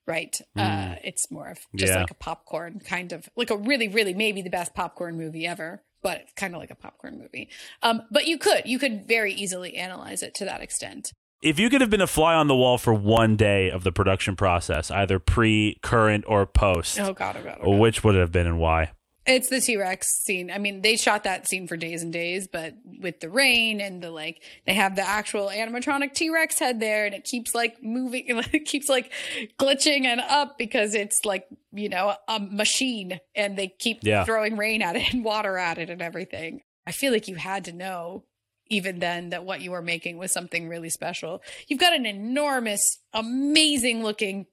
Right. 0.06 0.38
Uh, 0.56 0.96
it's 1.02 1.30
more 1.30 1.48
of 1.48 1.58
just 1.74 1.92
Yeah. 1.92 2.00
like 2.00 2.10
a 2.10 2.14
popcorn 2.14 2.80
kind 2.80 3.12
of 3.12 3.28
like 3.36 3.50
a 3.50 3.56
really, 3.56 3.88
really 3.88 4.12
maybe 4.14 4.42
the 4.42 4.50
best 4.50 4.74
popcorn 4.74 5.16
movie 5.16 5.46
ever, 5.46 5.82
but 6.02 6.20
it's 6.22 6.32
kind 6.34 6.54
of 6.54 6.60
like 6.60 6.70
a 6.70 6.74
popcorn 6.74 7.18
movie. 7.18 7.48
Um, 7.82 8.02
but 8.10 8.26
you 8.26 8.36
could, 8.38 8.62
you 8.66 8.78
could 8.78 9.08
very 9.08 9.32
easily 9.32 9.76
analyze 9.76 10.22
it 10.22 10.34
to 10.34 10.44
that 10.44 10.60
extent. 10.60 11.12
If 11.40 11.58
you 11.58 11.68
could 11.68 11.82
have 11.82 11.90
been 11.90 12.00
a 12.00 12.06
fly 12.06 12.34
on 12.34 12.48
the 12.48 12.56
wall 12.56 12.78
for 12.78 12.94
one 12.94 13.36
day 13.36 13.70
of 13.70 13.84
the 13.84 13.92
production 13.92 14.34
process, 14.34 14.90
either 14.90 15.18
pre, 15.18 15.78
current, 15.82 16.24
or 16.26 16.46
post, 16.46 16.98
Oh 16.98 17.12
God, 17.12 17.36
oh 17.38 17.42
God, 17.42 17.58
oh 17.60 17.64
God. 17.72 17.78
which 17.80 18.02
would 18.02 18.14
it 18.14 18.20
have 18.20 18.32
been 18.32 18.46
and 18.46 18.58
why? 18.58 18.92
It's 19.26 19.48
the 19.48 19.60
T 19.60 19.76
Rex 19.76 20.08
scene. 20.22 20.50
I 20.50 20.58
mean, 20.58 20.82
they 20.82 20.96
shot 20.96 21.24
that 21.24 21.48
scene 21.48 21.66
for 21.66 21.76
days 21.78 22.02
and 22.02 22.12
days, 22.12 22.46
but 22.46 22.74
with 23.00 23.20
the 23.20 23.30
rain 23.30 23.80
and 23.80 24.02
the 24.02 24.10
like, 24.10 24.42
they 24.66 24.74
have 24.74 24.96
the 24.96 25.02
actual 25.08 25.48
animatronic 25.48 26.12
T 26.12 26.28
Rex 26.30 26.58
head 26.58 26.78
there, 26.78 27.06
and 27.06 27.14
it 27.14 27.24
keeps 27.24 27.54
like 27.54 27.82
moving, 27.82 28.24
it 28.52 28.66
keeps 28.66 28.88
like 28.88 29.10
glitching 29.58 30.04
and 30.04 30.20
up 30.20 30.58
because 30.58 30.94
it's 30.94 31.24
like 31.24 31.46
you 31.72 31.88
know 31.88 32.14
a 32.28 32.38
machine, 32.38 33.18
and 33.34 33.56
they 33.56 33.68
keep 33.68 34.00
Yeah. 34.02 34.24
throwing 34.24 34.56
rain 34.58 34.82
at 34.82 34.96
it 34.96 35.14
and 35.14 35.24
water 35.24 35.56
at 35.56 35.78
it 35.78 35.88
and 35.88 36.02
everything. 36.02 36.60
I 36.86 36.92
feel 36.92 37.12
like 37.12 37.26
you 37.28 37.36
had 37.36 37.64
to 37.64 37.72
know 37.72 38.24
even 38.68 38.98
then 38.98 39.30
that 39.30 39.44
what 39.44 39.60
you 39.60 39.70
were 39.70 39.82
making 39.82 40.18
was 40.18 40.32
something 40.32 40.68
really 40.68 40.90
special. 40.90 41.42
You've 41.68 41.80
got 41.80 41.94
an 41.94 42.06
enormous, 42.06 42.98
amazing 43.12 44.02
looking 44.02 44.46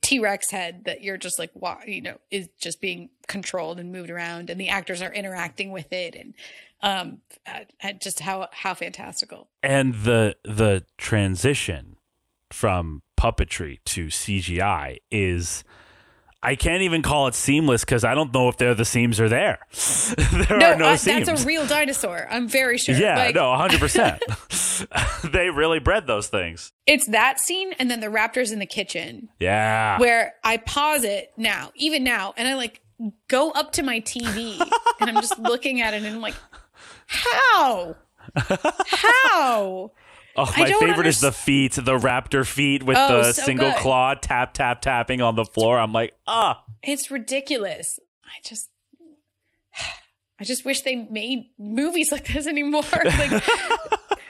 T 0.00 0.18
Rex 0.18 0.50
head 0.50 0.84
that 0.84 1.02
you're 1.02 1.16
just 1.16 1.38
like, 1.38 1.50
you 1.86 2.00
know, 2.00 2.18
is 2.30 2.48
just 2.58 2.80
being 2.80 3.10
controlled 3.26 3.78
and 3.78 3.92
moved 3.92 4.10
around, 4.10 4.50
and 4.50 4.60
the 4.60 4.68
actors 4.68 5.02
are 5.02 5.12
interacting 5.12 5.70
with 5.70 5.92
it, 5.92 6.14
and 6.14 6.34
um, 6.82 7.18
uh, 7.46 7.60
uh, 7.82 7.92
just 7.92 8.20
how 8.20 8.48
how 8.52 8.74
fantastical. 8.74 9.48
And 9.62 9.94
the 9.94 10.36
the 10.44 10.84
transition 10.96 11.96
from 12.50 13.02
puppetry 13.18 13.78
to 13.84 14.06
CGI 14.06 14.98
is 15.10 15.64
I 16.42 16.54
can't 16.54 16.82
even 16.82 17.02
call 17.02 17.26
it 17.26 17.34
seamless 17.34 17.84
because 17.84 18.04
I 18.04 18.14
don't 18.14 18.32
know 18.32 18.48
if 18.48 18.56
there 18.58 18.72
the 18.74 18.84
seams 18.84 19.18
are 19.20 19.28
there. 19.28 19.58
there 20.48 20.62
are 20.72 20.76
no 20.76 20.94
seams. 20.96 21.26
that's 21.26 21.42
a 21.42 21.46
real 21.46 21.66
dinosaur. 21.66 22.28
I'm 22.30 22.48
very 22.48 22.78
sure. 22.78 22.94
yeah, 22.94 23.16
Like, 23.16 23.34
no, 23.34 23.54
hundred 23.56 23.80
percent. 23.80 24.22
They 25.32 25.50
really 25.50 25.80
bred 25.80 26.06
those 26.06 26.28
things. 26.28 26.72
it's 26.86 27.06
that 27.06 27.40
scene, 27.40 27.72
and 27.80 27.90
then 27.90 27.98
the 28.00 28.06
raptors 28.06 28.52
in 28.52 28.60
the 28.60 28.66
kitchen 28.66 29.28
Yeah. 29.40 29.98
where 29.98 30.34
I 30.44 30.58
pause 30.58 31.02
it 31.02 31.32
now, 31.36 31.72
even 31.74 32.04
now, 32.04 32.32
and 32.36 32.46
I 32.46 32.54
like 32.54 32.80
go 33.26 33.50
up 33.50 33.72
to 33.72 33.82
my 33.82 34.00
TV 34.00 34.60
and 35.00 35.10
I'm 35.10 35.16
just 35.16 35.38
looking 35.38 35.80
at 35.80 35.94
it 35.94 35.98
and 36.04 36.06
I'm 36.06 36.20
like, 36.20 36.34
how? 37.06 37.96
How? 38.86 39.90
Oh, 40.40 40.52
my 40.56 40.72
favorite 40.72 41.06
is 41.06 41.20
the 41.20 41.32
feet, 41.32 41.72
the 41.72 41.98
raptor 41.98 42.46
feet 42.46 42.82
with 42.84 42.96
Oh, 42.98 43.08
the 43.22 43.32
so 43.32 43.42
single 43.42 43.70
good. 43.70 43.78
claw 43.78 44.14
tap 44.14 44.54
tap 44.54 44.80
tapping 44.80 45.20
on 45.20 45.34
the 45.34 45.44
floor. 45.44 45.78
I'm 45.78 45.92
like, 45.92 46.14
ah, 46.26 46.62
It's 46.82 47.10
ridiculous. 47.10 47.98
I 48.24 48.38
just 48.48 48.70
I 50.40 50.44
just 50.44 50.64
wish 50.64 50.82
they 50.82 50.94
made 50.94 51.46
movies 51.58 52.12
like 52.12 52.26
this 52.28 52.46
anymore. 52.46 52.82
Like 53.04 53.42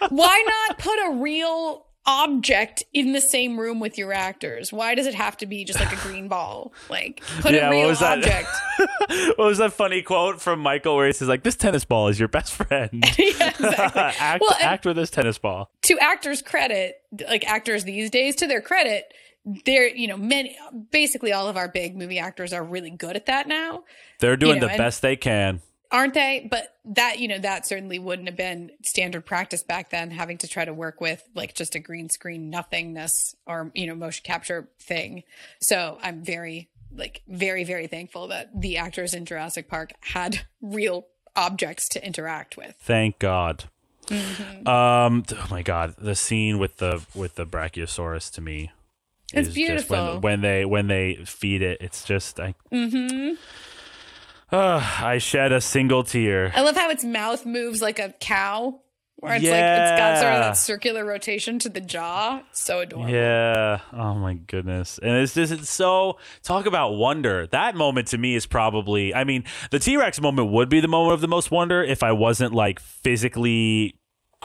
why 0.10 0.44
not 0.68 0.78
put 0.78 0.96
a 1.08 1.16
real 1.16 1.87
object 2.06 2.84
in 2.92 3.12
the 3.12 3.20
same 3.20 3.58
room 3.58 3.80
with 3.80 3.98
your 3.98 4.12
actors? 4.12 4.72
Why 4.72 4.94
does 4.94 5.06
it 5.06 5.14
have 5.14 5.36
to 5.38 5.46
be 5.46 5.64
just 5.64 5.78
like 5.80 5.92
a 5.92 5.96
green 5.96 6.28
ball? 6.28 6.72
Like 6.88 7.22
put 7.40 7.52
Yeah, 7.52 7.66
a 7.66 7.68
what 7.68 7.76
real 7.76 7.88
was 7.88 8.00
that? 8.00 8.18
object. 8.18 8.48
what 9.38 9.46
was 9.46 9.58
that 9.58 9.72
funny 9.72 10.02
quote 10.02 10.40
from 10.40 10.60
Michael 10.60 10.96
where 10.96 11.06
he 11.06 11.12
says 11.12 11.28
like, 11.28 11.42
"This 11.42 11.56
tennis 11.56 11.84
ball 11.84 12.08
is 12.08 12.18
your 12.18 12.28
best 12.28 12.52
friend." 12.52 13.04
yeah, 13.18 13.52
act 14.18 14.40
Well, 14.40 14.56
act 14.60 14.86
with 14.86 14.96
this 14.96 15.10
tennis 15.10 15.38
ball. 15.38 15.70
to 15.82 15.98
actors 16.00 16.42
credit 16.42 16.96
like 17.28 17.46
actors 17.46 17.84
these 17.84 18.10
days 18.10 18.36
to 18.36 18.46
their 18.46 18.60
credit 18.60 19.12
they're 19.64 19.88
you 19.88 20.06
know 20.06 20.16
many 20.18 20.54
basically 20.90 21.32
all 21.32 21.48
of 21.48 21.56
our 21.56 21.68
big 21.68 21.96
movie 21.96 22.18
actors 22.18 22.52
are 22.52 22.62
really 22.62 22.90
good 22.90 23.16
at 23.16 23.24
that 23.26 23.48
now 23.48 23.82
They're 24.20 24.36
doing 24.36 24.56
know, 24.56 24.66
the 24.66 24.72
and- 24.72 24.78
best 24.78 25.00
they 25.00 25.16
can. 25.16 25.62
Aren't 25.90 26.14
they 26.14 26.46
but 26.50 26.74
that 26.84 27.18
you 27.18 27.26
know 27.28 27.38
that 27.38 27.66
certainly 27.66 27.98
wouldn't 27.98 28.28
have 28.28 28.36
been 28.36 28.70
standard 28.84 29.24
practice 29.24 29.62
back 29.62 29.90
then 29.90 30.10
having 30.10 30.36
to 30.36 30.46
try 30.46 30.64
to 30.64 30.74
work 30.74 31.00
with 31.00 31.26
like 31.34 31.54
just 31.54 31.74
a 31.74 31.78
green 31.78 32.08
screen 32.10 32.50
nothingness 32.50 33.34
or 33.46 33.70
you 33.74 33.86
know 33.86 33.94
motion 33.94 34.22
capture 34.24 34.68
thing 34.80 35.22
so 35.60 35.98
i'm 36.02 36.22
very 36.22 36.68
like 36.94 37.22
very 37.28 37.64
very 37.64 37.86
thankful 37.86 38.28
that 38.28 38.50
the 38.60 38.76
actors 38.76 39.14
in 39.14 39.24
jurassic 39.24 39.68
park 39.68 39.92
had 40.00 40.40
real 40.60 41.06
objects 41.36 41.88
to 41.88 42.04
interact 42.04 42.56
with 42.56 42.74
Thank 42.80 43.18
God. 43.18 43.64
Mm-hmm. 44.08 44.66
Um. 44.66 45.22
Oh 45.32 45.46
my 45.50 45.62
God, 45.62 45.94
the 45.98 46.14
scene 46.14 46.58
with 46.58 46.78
the 46.78 47.04
with 47.14 47.34
the 47.34 47.44
Brachiosaurus 47.44 48.32
to 48.32 48.40
me. 48.40 48.72
It's 49.34 49.48
is 49.48 49.54
just 49.54 49.90
when- 49.90 50.00
beautiful. 50.00 50.20
when, 50.20 50.40
they 50.40 50.64
when 50.64 50.86
they 50.86 51.16
feed 51.26 51.60
it. 51.60 51.78
It's 51.82 52.04
just 52.04 52.40
I. 52.40 52.54
Mm-hmm. 52.72 53.34
I 54.52 55.18
shed 55.18 55.52
a 55.52 55.60
single 55.60 56.04
tear. 56.04 56.52
I 56.54 56.62
love 56.62 56.76
how 56.76 56.90
its 56.90 57.04
mouth 57.04 57.44
moves 57.44 57.82
like 57.82 57.98
a 57.98 58.14
cow, 58.18 58.80
where 59.16 59.34
it's 59.34 59.44
like 59.44 59.52
it's 59.52 60.00
got 60.00 60.18
sort 60.18 60.32
of 60.32 60.40
that 60.40 60.56
circular 60.56 61.04
rotation 61.04 61.58
to 61.58 61.68
the 61.68 61.80
jaw. 61.80 62.40
It's 62.50 62.60
so 62.60 62.80
adorable. 62.80 63.12
Yeah. 63.12 63.80
Oh 63.92 64.14
my 64.14 64.34
goodness. 64.34 64.98
And 65.02 65.16
it's 65.16 65.34
just 65.34 65.52
it's 65.52 65.70
so 65.70 66.18
talk 66.42 66.66
about 66.66 66.92
wonder. 66.92 67.46
That 67.48 67.74
moment 67.74 68.08
to 68.08 68.18
me 68.18 68.36
is 68.36 68.46
probably 68.46 69.14
I 69.14 69.24
mean, 69.24 69.44
the 69.70 69.78
T-Rex 69.78 70.20
moment 70.20 70.50
would 70.50 70.68
be 70.68 70.80
the 70.80 70.88
moment 70.88 71.14
of 71.14 71.20
the 71.20 71.28
most 71.28 71.50
wonder 71.50 71.82
if 71.82 72.02
I 72.02 72.12
wasn't 72.12 72.54
like 72.54 72.80
physically 72.80 73.96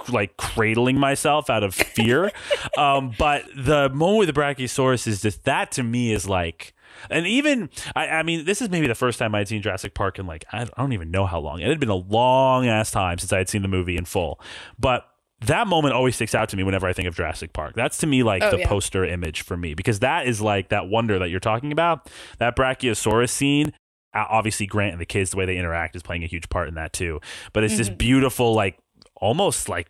like 0.09 0.35
cradling 0.37 0.97
myself 0.97 1.49
out 1.49 1.63
of 1.63 1.75
fear. 1.75 2.31
um, 2.77 3.13
but 3.17 3.45
the 3.55 3.89
moment 3.89 4.19
with 4.19 4.35
the 4.35 4.41
Brachiosaurus 4.41 5.07
is 5.07 5.21
just 5.21 5.45
that 5.45 5.71
to 5.73 5.83
me 5.83 6.11
is 6.11 6.27
like 6.27 6.73
and 7.09 7.25
even 7.27 7.69
I, 7.95 8.07
I 8.07 8.23
mean, 8.23 8.45
this 8.45 8.61
is 8.61 8.69
maybe 8.69 8.87
the 8.87 8.95
first 8.95 9.19
time 9.19 9.33
I'd 9.35 9.47
seen 9.47 9.61
Jurassic 9.61 9.93
Park 9.93 10.19
in 10.19 10.25
like 10.27 10.45
I 10.51 10.65
don't 10.65 10.93
even 10.93 11.11
know 11.11 11.25
how 11.25 11.39
long. 11.39 11.59
It 11.61 11.67
had 11.69 11.79
been 11.79 11.89
a 11.89 11.95
long 11.95 12.67
ass 12.67 12.91
time 12.91 13.17
since 13.17 13.31
I 13.33 13.37
had 13.37 13.49
seen 13.49 13.61
the 13.61 13.67
movie 13.67 13.97
in 13.97 14.05
full. 14.05 14.39
But 14.79 15.05
that 15.41 15.67
moment 15.67 15.93
always 15.93 16.15
sticks 16.15 16.33
out 16.33 16.47
to 16.49 16.57
me 16.57 16.63
whenever 16.63 16.87
I 16.87 16.93
think 16.93 17.07
of 17.07 17.15
Jurassic 17.15 17.51
Park. 17.53 17.75
That's 17.75 17.97
to 17.99 18.07
me 18.07 18.23
like 18.23 18.41
Oh, 18.43 18.51
the 18.51 18.59
yeah. 18.59 18.67
poster 18.67 19.03
image 19.03 19.41
for 19.41 19.57
me 19.57 19.73
because 19.73 19.99
that 19.99 20.25
is 20.27 20.39
like 20.41 20.69
that 20.69 20.87
wonder 20.87 21.19
that 21.19 21.29
you're 21.29 21.39
talking 21.41 21.71
about. 21.71 22.09
That 22.39 22.55
Brachiosaurus 22.55 23.29
scene. 23.29 23.73
Obviously, 24.15 24.67
Grant 24.67 24.91
and 24.91 25.01
the 25.01 25.07
kids, 25.07 25.31
the 25.31 25.37
way 25.37 25.45
they 25.45 25.57
interact, 25.57 25.95
is 25.95 26.03
playing 26.03 26.23
a 26.23 26.27
huge 26.27 26.47
part 26.47 26.67
in 26.67 26.75
that 26.75 26.93
too. 26.93 27.19
But 27.51 27.63
it's 27.63 27.77
this 27.77 27.87
Mm-hmm. 27.89 27.97
beautiful, 27.97 28.53
like 28.53 28.77
almost 29.15 29.67
like 29.67 29.87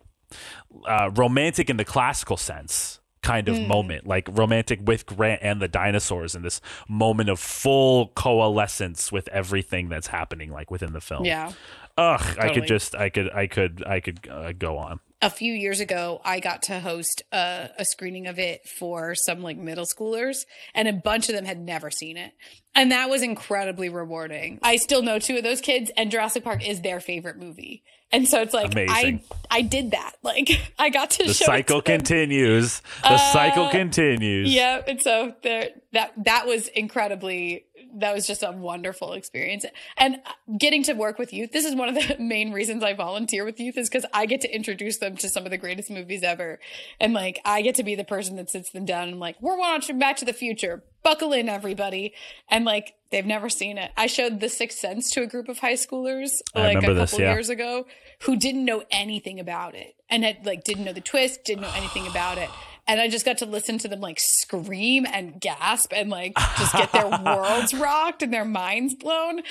uh, 0.87 1.11
romantic 1.13 1.69
in 1.69 1.75
the 1.77 1.85
classical 1.85 2.37
sense 2.37 3.01
kind 3.23 3.47
Mm. 3.47 3.61
of 3.63 3.67
moment, 3.67 4.05
like 4.05 4.27
romantic 4.31 4.79
with 4.83 5.05
Grant 5.07 5.41
and 5.41 5.59
the 5.61 5.67
dinosaurs 5.67 6.35
in 6.35 6.43
this 6.43 6.61
moment 6.87 7.29
of 7.29 7.39
full 7.39 8.09
coalescence 8.09 9.11
with 9.11 9.27
everything 9.29 9.89
that's 9.89 10.07
happening, 10.07 10.51
like 10.51 10.69
within 10.69 10.93
the 10.93 11.01
film. 11.01 11.25
Yeah. 11.25 11.51
Ugh, 11.97 12.37
I 12.39 12.53
could 12.53 12.65
just, 12.67 12.95
I 12.95 13.09
could, 13.09 13.31
I 13.31 13.47
could, 13.47 13.83
I 13.85 13.99
could 13.99 14.27
uh, 14.29 14.51
go 14.53 14.77
on. 14.77 14.99
A 15.21 15.29
few 15.29 15.53
years 15.53 15.79
ago, 15.79 16.19
I 16.25 16.39
got 16.41 16.63
to 16.63 16.79
host 16.81 17.21
a, 17.31 17.69
a 17.77 17.85
screening 17.85 18.27
of 18.27 18.39
it 18.39 18.67
for 18.67 19.15
some 19.15 19.41
like 19.41 19.57
middle 19.57 19.85
schoolers, 19.85 20.45
and 20.73 20.87
a 20.87 20.93
bunch 20.93 21.29
of 21.29 21.35
them 21.35 21.45
had 21.45 21.59
never 21.59 21.89
seen 21.91 22.17
it. 22.17 22.33
And 22.75 22.91
that 22.91 23.09
was 23.09 23.21
incredibly 23.21 23.87
rewarding. 23.89 24.59
I 24.63 24.75
still 24.77 25.01
know 25.03 25.19
two 25.19 25.37
of 25.37 25.43
those 25.43 25.61
kids, 25.61 25.91
and 25.95 26.11
Jurassic 26.11 26.43
Park 26.43 26.67
is 26.67 26.81
their 26.81 26.99
favorite 26.99 27.37
movie. 27.37 27.83
And 28.13 28.27
so 28.27 28.41
it's 28.41 28.53
like 28.53 28.71
Amazing. 28.71 29.21
I 29.51 29.57
I 29.57 29.61
did 29.61 29.91
that. 29.91 30.13
Like 30.23 30.49
I 30.79 30.89
got 30.89 31.09
to 31.11 31.25
The 31.25 31.33
show 31.33 31.45
cycle 31.45 31.81
continues. 31.81 32.81
The 33.01 33.17
cycle 33.17 33.65
Uh, 33.65 33.71
continues. 33.71 34.53
Yeah, 34.53 34.81
and 34.87 35.01
so 35.01 35.33
there 35.43 35.69
that 35.91 36.13
that 36.23 36.47
was 36.47 36.67
incredibly 36.69 37.65
that 37.95 38.13
was 38.13 38.27
just 38.27 38.43
a 38.43 38.51
wonderful 38.51 39.13
experience. 39.13 39.65
And 39.97 40.15
uh, 40.15 40.57
getting 40.57 40.83
to 40.83 40.93
work 40.93 41.17
with 41.17 41.33
youth, 41.33 41.51
this 41.51 41.65
is 41.65 41.75
one 41.75 41.89
of 41.89 41.95
the 41.95 42.17
main 42.19 42.51
reasons 42.51 42.83
I 42.83 42.93
volunteer 42.93 43.45
with 43.45 43.59
youth 43.59 43.77
is 43.77 43.89
cuz 43.89 44.05
I 44.13 44.25
get 44.25 44.41
to 44.41 44.53
introduce 44.53 44.97
them 44.97 45.17
to 45.17 45.29
some 45.29 45.45
of 45.45 45.51
the 45.51 45.57
greatest 45.57 45.89
movies 45.89 46.23
ever. 46.23 46.59
And 46.99 47.13
like 47.13 47.39
I 47.45 47.61
get 47.61 47.75
to 47.75 47.83
be 47.83 47.95
the 47.95 48.03
person 48.03 48.35
that 48.37 48.49
sits 48.49 48.71
them 48.71 48.85
down 48.85 49.09
and 49.09 49.19
like, 49.19 49.41
"We're 49.41 49.57
watching 49.57 49.99
Back 49.99 50.17
to 50.17 50.25
the 50.25 50.33
Future. 50.33 50.83
Buckle 51.03 51.33
in 51.33 51.49
everybody." 51.49 52.13
And 52.49 52.65
like 52.65 52.95
they've 53.11 53.25
never 53.25 53.49
seen 53.49 53.77
it. 53.77 53.91
I 53.95 54.07
showed 54.07 54.39
The 54.39 54.49
Sixth 54.49 54.79
Sense 54.79 55.11
to 55.11 55.21
a 55.21 55.27
group 55.27 55.49
of 55.49 55.59
high 55.59 55.73
schoolers 55.73 56.41
like 56.55 56.77
a 56.77 56.81
couple 56.81 56.95
this, 56.95 57.17
yeah. 57.17 57.33
years 57.33 57.49
ago 57.49 57.85
who 58.21 58.35
didn't 58.35 58.65
know 58.65 58.83
anything 58.89 59.39
about 59.39 59.75
it 59.75 59.95
and 60.09 60.23
had 60.23 60.45
like 60.45 60.63
didn't 60.63 60.85
know 60.85 60.93
the 60.93 61.01
twist, 61.01 61.43
didn't 61.43 61.61
know 61.61 61.73
anything 61.75 62.07
about 62.07 62.37
it. 62.37 62.49
And 62.87 62.99
I 62.99 63.07
just 63.07 63.25
got 63.25 63.37
to 63.39 63.45
listen 63.45 63.77
to 63.79 63.87
them 63.87 64.01
like 64.01 64.19
scream 64.19 65.05
and 65.05 65.39
gasp 65.39 65.93
and 65.95 66.09
like 66.09 66.33
just 66.57 66.73
get 66.73 66.91
their 66.91 67.07
worlds 67.25 67.73
rocked 67.73 68.21
and 68.21 68.33
their 68.33 68.45
minds 68.45 68.93
blown. 68.93 69.41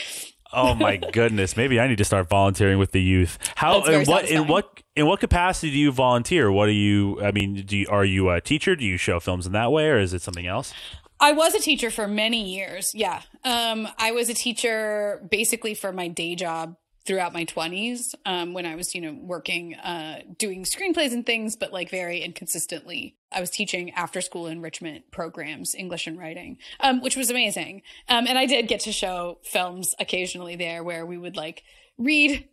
Oh 0.53 0.75
my 0.75 0.97
goodness. 1.13 1.57
Maybe 1.57 1.81
I 1.81 1.89
need 1.89 1.99
to 1.99 2.05
start 2.05 2.29
volunteering 2.29 2.79
with 2.79 2.93
the 2.93 3.01
youth. 3.01 3.39
How 3.57 3.83
in 3.85 4.05
what 4.05 4.29
in 4.29 4.47
what 4.47 4.83
in 4.95 5.07
what 5.07 5.21
capacity 5.21 5.73
do 5.73 5.79
you 5.79 5.93
volunteer? 5.93 6.53
What 6.53 6.69
are 6.69 6.73
you 6.73 7.23
I 7.23 7.33
mean, 7.33 7.63
do 7.67 7.77
you, 7.77 7.87
are 7.89 8.05
you 8.05 8.29
a 8.31 8.41
teacher? 8.41 8.77
Do 8.77 8.85
you 8.85 8.99
show 8.99 9.19
films 9.19 9.47
in 9.47 9.53
that 9.53 9.73
way 9.73 9.89
or 9.89 9.99
is 9.99 10.13
it 10.13 10.23
something 10.23 10.47
else? 10.47 10.75
I 11.19 11.33
was 11.33 11.55
a 11.55 11.61
teacher 11.61 11.91
for 11.91 12.09
many 12.09 12.43
years. 12.57 12.91
Yeah. 12.95 13.23
Um, 13.45 13.87
I 13.97 14.11
was 14.11 14.29
a 14.29 14.35
teacher 14.35 15.25
basically 15.31 15.75
for 15.75 15.93
my 15.93 16.09
day 16.09 16.35
job 16.35 16.77
throughout 17.05 17.33
my 17.33 17.45
20s 17.45 18.15
um, 18.25 18.53
when 18.55 18.65
I 18.65 18.77
was, 18.77 18.95
you 18.95 19.01
know, 19.01 19.13
working, 19.13 19.75
uh, 19.75 20.23
doing 20.39 20.65
screenplays 20.65 21.13
and 21.13 21.27
things, 21.27 21.57
but 21.57 21.73
like 21.73 21.91
very 21.91 22.21
inconsistently. 22.21 23.17
I 23.33 23.41
was 23.41 23.51
teaching 23.51 23.91
after 23.93 24.21
school 24.21 24.47
enrichment 24.47 25.11
programs, 25.11 25.75
English 25.75 26.07
and 26.07 26.19
writing, 26.19 26.59
um, 26.81 27.01
which 27.01 27.17
was 27.17 27.31
amazing. 27.31 27.83
Um, 28.09 28.27
and 28.27 28.39
I 28.39 28.47
did 28.47 28.69
get 28.69 28.81
to 28.81 28.93
show 28.93 29.39
films 29.43 29.95
occasionally 29.99 30.57
there 30.57 30.85
where 30.85 31.05
we 31.05 31.19
would 31.19 31.37
like 31.37 31.65
read 31.99 32.49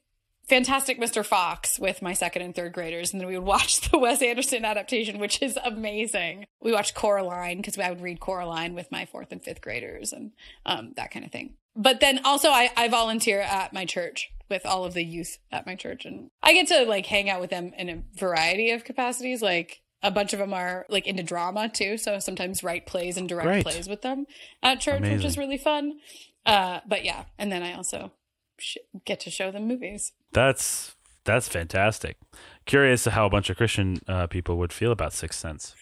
Fantastic 0.47 0.99
Mr. 0.99 1.23
Fox 1.23 1.77
with 1.77 2.01
my 2.01 2.13
second 2.13 2.41
and 2.41 2.55
third 2.55 2.73
graders, 2.73 3.11
and 3.11 3.21
then 3.21 3.27
we 3.27 3.37
would 3.37 3.45
watch 3.45 3.81
the 3.91 3.99
Wes 3.99 4.21
Anderson 4.23 4.65
adaptation, 4.65 5.19
which 5.19 5.43
is 5.43 5.59
amazing. 5.63 6.47
We 6.59 6.71
watched 6.71 6.95
Coraline 6.95 7.57
because 7.57 7.77
I 7.77 7.89
would 7.89 8.01
read 8.01 8.19
Coraline 8.19 8.73
with 8.73 8.91
my 8.91 9.05
fourth 9.05 9.31
and 9.31 9.43
fifth 9.43 9.61
graders 9.61 10.11
and 10.11 10.31
um, 10.65 10.93
that 10.95 11.11
kind 11.11 11.23
of 11.23 11.31
thing. 11.31 11.53
But 11.75 11.99
then 11.99 12.21
also, 12.25 12.49
I, 12.49 12.71
I 12.75 12.87
volunteer 12.87 13.41
at 13.41 13.73
my 13.73 13.85
church 13.85 14.31
with 14.49 14.65
all 14.65 14.85
of 14.85 14.93
the 14.93 15.03
youth 15.03 15.37
at 15.51 15.65
my 15.65 15.75
church, 15.75 16.05
and 16.05 16.29
I 16.41 16.53
get 16.53 16.67
to 16.67 16.83
like 16.83 17.05
hang 17.05 17.29
out 17.29 17.41
with 17.41 17.49
them 17.49 17.71
in 17.77 17.89
a 17.89 18.03
variety 18.17 18.71
of 18.71 18.83
capacities. 18.83 19.41
Like 19.41 19.81
a 20.01 20.11
bunch 20.11 20.33
of 20.33 20.39
them 20.39 20.53
are 20.53 20.85
like 20.89 21.07
into 21.07 21.23
drama 21.23 21.69
too, 21.69 21.97
so 21.97 22.19
sometimes 22.19 22.63
write 22.63 22.85
plays 22.85 23.17
and 23.17 23.27
direct 23.27 23.47
Great. 23.47 23.63
plays 23.63 23.87
with 23.87 24.01
them 24.01 24.25
at 24.63 24.79
church, 24.79 25.01
which 25.01 25.25
is 25.25 25.37
really 25.37 25.57
fun. 25.57 25.99
Uh, 26.45 26.79
but 26.87 27.03
yeah, 27.05 27.25
and 27.37 27.51
then 27.51 27.63
I 27.63 27.73
also 27.73 28.11
sh- 28.57 28.77
get 29.05 29.19
to 29.21 29.29
show 29.29 29.51
them 29.51 29.67
movies. 29.67 30.13
That's 30.31 30.95
that's 31.25 31.47
fantastic. 31.47 32.17
Curious 32.65 33.05
how 33.05 33.25
a 33.25 33.29
bunch 33.29 33.49
of 33.49 33.57
Christian 33.57 33.99
uh, 34.07 34.27
people 34.27 34.57
would 34.57 34.73
feel 34.73 34.91
about 34.91 35.13
Sixth 35.13 35.39
Sense. 35.39 35.75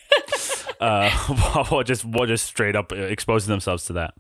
Uh, 0.79 1.09
while 1.69 1.83
just 1.83 2.05
while 2.05 2.25
just 2.25 2.45
straight 2.45 2.75
up 2.75 2.91
exposing 2.91 3.49
themselves 3.49 3.85
to 3.85 3.93
that. 3.93 4.13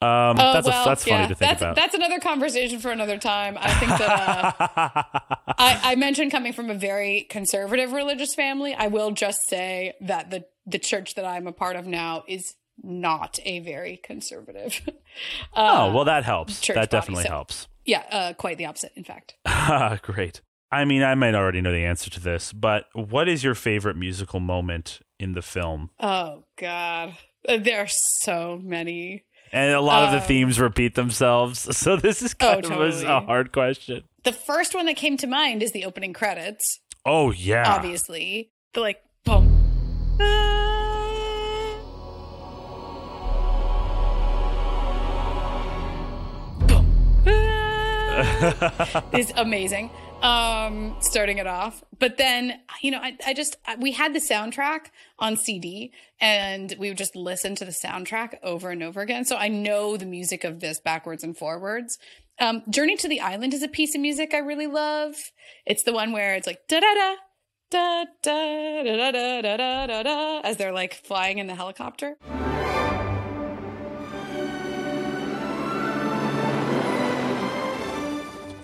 Um, 0.00 0.38
Oh, 0.38 0.52
that's 0.52 0.66
a, 0.66 0.70
well, 0.70 0.84
that's 0.86 1.04
funny 1.04 1.22
yeah, 1.22 1.28
to 1.28 1.34
think 1.34 1.50
that's, 1.50 1.62
about. 1.62 1.76
That's 1.76 1.94
another 1.94 2.20
conversation 2.20 2.78
for 2.78 2.90
another 2.90 3.18
time. 3.18 3.56
I 3.60 3.72
think 3.74 3.90
that 3.90 4.10
uh, 4.10 5.02
I, 5.58 5.80
I 5.82 5.94
mentioned 5.96 6.30
coming 6.30 6.52
from 6.52 6.70
a 6.70 6.74
very 6.74 7.26
conservative 7.30 7.92
religious 7.92 8.34
family. 8.34 8.74
I 8.74 8.86
will 8.88 9.10
just 9.10 9.48
say 9.48 9.94
that 10.00 10.30
the 10.30 10.44
the 10.66 10.78
church 10.78 11.14
that 11.14 11.24
I'm 11.24 11.46
a 11.46 11.52
part 11.52 11.76
of 11.76 11.86
now 11.86 12.24
is 12.28 12.54
not 12.82 13.38
a 13.44 13.58
very 13.60 13.96
conservative. 13.96 14.80
oh 15.54 15.92
well, 15.92 16.04
that 16.04 16.24
helps. 16.24 16.60
That 16.66 16.74
body, 16.74 16.86
definitely 16.88 17.24
so- 17.24 17.30
helps. 17.30 17.68
yeah, 17.84 18.04
uh, 18.10 18.32
quite 18.34 18.58
the 18.58 18.66
opposite, 18.66 18.92
in 18.96 19.04
fact. 19.04 19.34
Great. 20.02 20.40
I 20.70 20.84
mean, 20.84 21.02
I 21.02 21.14
might 21.14 21.34
already 21.34 21.60
know 21.60 21.72
the 21.72 21.84
answer 21.84 22.10
to 22.10 22.20
this, 22.20 22.52
but 22.52 22.86
what 22.92 23.28
is 23.28 23.42
your 23.42 23.54
favorite 23.54 23.96
musical 23.96 24.38
moment 24.40 25.00
in 25.18 25.32
the 25.32 25.40
film? 25.42 25.90
Oh 25.98 26.44
God, 26.58 27.14
there 27.46 27.80
are 27.82 27.88
so 27.88 28.60
many. 28.62 29.24
And 29.50 29.72
a 29.72 29.80
lot 29.80 30.04
of 30.04 30.10
the 30.12 30.18
Um, 30.18 30.24
themes 30.24 30.60
repeat 30.60 30.94
themselves, 30.94 31.74
so 31.76 31.96
this 31.96 32.20
is 32.20 32.34
Oh, 32.40 32.60
kind 32.60 32.64
of 32.66 32.72
a- 33.02 33.06
a, 33.06 33.20
hard 33.20 33.50
question. 33.52 34.04
The 34.24 34.32
first 34.32 34.74
one 34.74 34.84
that 34.86 34.96
came 34.96 35.16
to 35.18 35.26
mind 35.26 35.62
is 35.62 35.72
the 35.72 35.86
opening 35.86 36.12
credits. 36.12 36.80
Oh 37.06 37.30
yeah, 37.30 37.64
obviously. 37.74 38.50
The 38.74 38.80
like 38.80 39.00
boom. 39.24 39.54
is 49.12 49.32
amazing 49.36 49.90
um, 50.22 50.96
starting 51.00 51.38
it 51.38 51.46
off. 51.46 51.82
But 51.98 52.16
then, 52.18 52.60
you 52.82 52.90
know, 52.90 52.98
I, 52.98 53.16
I 53.26 53.34
just, 53.34 53.56
we 53.78 53.92
had 53.92 54.14
the 54.14 54.20
soundtrack 54.20 54.86
on 55.18 55.36
CD 55.36 55.92
and 56.20 56.74
we 56.78 56.88
would 56.88 56.98
just 56.98 57.16
listen 57.16 57.54
to 57.56 57.64
the 57.64 57.70
soundtrack 57.70 58.38
over 58.42 58.70
and 58.70 58.82
over 58.82 59.00
again. 59.00 59.24
So 59.24 59.36
I 59.36 59.48
know 59.48 59.96
the 59.96 60.06
music 60.06 60.44
of 60.44 60.60
this 60.60 60.80
backwards 60.80 61.24
and 61.24 61.36
forwards. 61.36 61.98
Um, 62.40 62.62
Journey 62.68 62.96
to 62.96 63.08
the 63.08 63.20
Island 63.20 63.54
is 63.54 63.62
a 63.62 63.68
piece 63.68 63.94
of 63.94 64.00
music 64.00 64.32
I 64.34 64.38
really 64.38 64.68
love. 64.68 65.14
It's 65.66 65.82
the 65.82 65.92
one 65.92 66.12
where 66.12 66.34
it's 66.34 66.46
like 66.46 66.66
da 66.68 66.80
da 66.80 66.94
da. 66.94 67.14
Da 67.70 68.04
da 68.22 68.82
da 68.82 69.10
da 69.12 69.42
da 69.42 69.56
da 69.58 69.86
da 69.86 70.02
da 70.02 70.40
as 70.42 70.56
they're 70.56 70.72
like 70.72 70.94
flying 70.94 71.36
in 71.36 71.48
the 71.48 71.54
helicopter. 71.54 72.16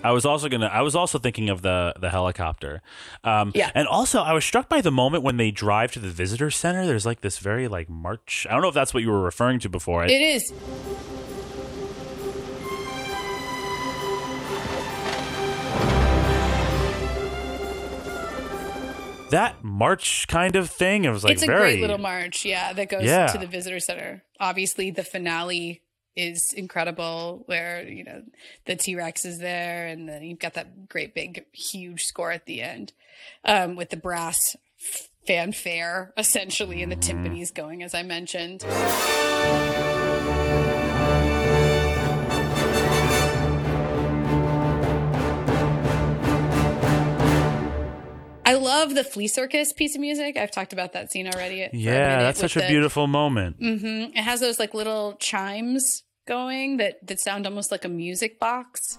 I 0.05 0.11
was 0.11 0.23
also 0.23 0.49
gonna. 0.49 0.67
I 0.67 0.81
was 0.81 0.95
also 0.95 1.17
thinking 1.17 1.49
of 1.49 1.63
the 1.63 1.93
the 1.99 2.11
helicopter. 2.11 2.83
Um, 3.23 3.51
Yeah. 3.55 3.71
And 3.73 3.87
also, 3.87 4.21
I 4.21 4.33
was 4.33 4.45
struck 4.45 4.69
by 4.69 4.79
the 4.81 4.91
moment 4.91 5.23
when 5.23 5.37
they 5.37 5.49
drive 5.49 5.91
to 5.93 5.99
the 5.99 6.09
visitor 6.09 6.51
center. 6.51 6.85
There's 6.85 7.07
like 7.07 7.21
this 7.21 7.39
very 7.39 7.67
like 7.67 7.89
march. 7.89 8.45
I 8.47 8.53
don't 8.53 8.61
know 8.61 8.67
if 8.67 8.75
that's 8.75 8.93
what 8.93 9.01
you 9.01 9.09
were 9.09 9.21
referring 9.21 9.59
to 9.61 9.69
before. 9.69 10.05
It 10.05 10.11
is. 10.11 10.53
that 19.31 19.55
march 19.63 20.27
kind 20.27 20.55
of 20.55 20.69
thing. 20.69 21.03
It 21.05 21.09
was 21.09 21.23
like 21.23 21.33
it's 21.33 21.43
a 21.43 21.47
very 21.47 21.59
great 21.73 21.81
little 21.81 21.97
march, 21.97 22.45
yeah, 22.45 22.73
that 22.73 22.89
goes 22.89 23.03
Yeah. 23.03 23.27
to 23.27 23.37
the 23.37 23.47
visitor 23.47 23.79
center. 23.79 24.23
Obviously, 24.39 24.91
the 24.91 25.03
finale 25.03 25.81
is 26.15 26.53
incredible, 26.55 27.43
where 27.45 27.87
you 27.87 28.03
know 28.03 28.23
the 28.65 28.75
T 28.75 28.95
Rex 28.95 29.25
is 29.25 29.39
there, 29.39 29.87
and 29.87 30.07
then 30.07 30.23
you've 30.23 30.39
got 30.39 30.53
that 30.53 30.89
great 30.89 31.13
big 31.13 31.45
huge 31.53 32.01
score 32.03 32.31
at 32.31 32.45
the 32.45 32.61
end 32.61 32.93
um, 33.43 33.75
with 33.75 33.89
the 33.89 33.97
brass 33.97 34.39
fanfare 35.27 36.13
essentially, 36.17 36.81
and 36.83 36.91
the 36.91 36.97
timpanis 36.97 37.53
going, 37.53 37.83
as 37.83 37.93
I 37.93 38.03
mentioned. 38.03 38.63
Love 48.65 48.95
the 48.95 49.03
flea 49.03 49.27
circus 49.27 49.71
piece 49.71 49.95
of 49.95 50.01
music. 50.01 50.37
I've 50.37 50.51
talked 50.51 50.73
about 50.73 50.93
that 50.93 51.11
scene 51.11 51.27
already. 51.27 51.67
Yeah, 51.71 52.19
that's 52.23 52.39
such 52.39 52.55
a 52.57 52.59
the- 52.61 52.67
beautiful 52.67 53.07
moment. 53.07 53.59
Mhm. 53.61 54.09
It 54.15 54.21
has 54.23 54.39
those 54.41 54.59
like 54.59 54.73
little 54.73 55.15
chimes 55.19 56.03
going 56.27 56.77
that 56.77 57.05
that 57.07 57.19
sound 57.19 57.45
almost 57.45 57.71
like 57.71 57.85
a 57.85 57.89
music 57.89 58.39
box. 58.39 58.97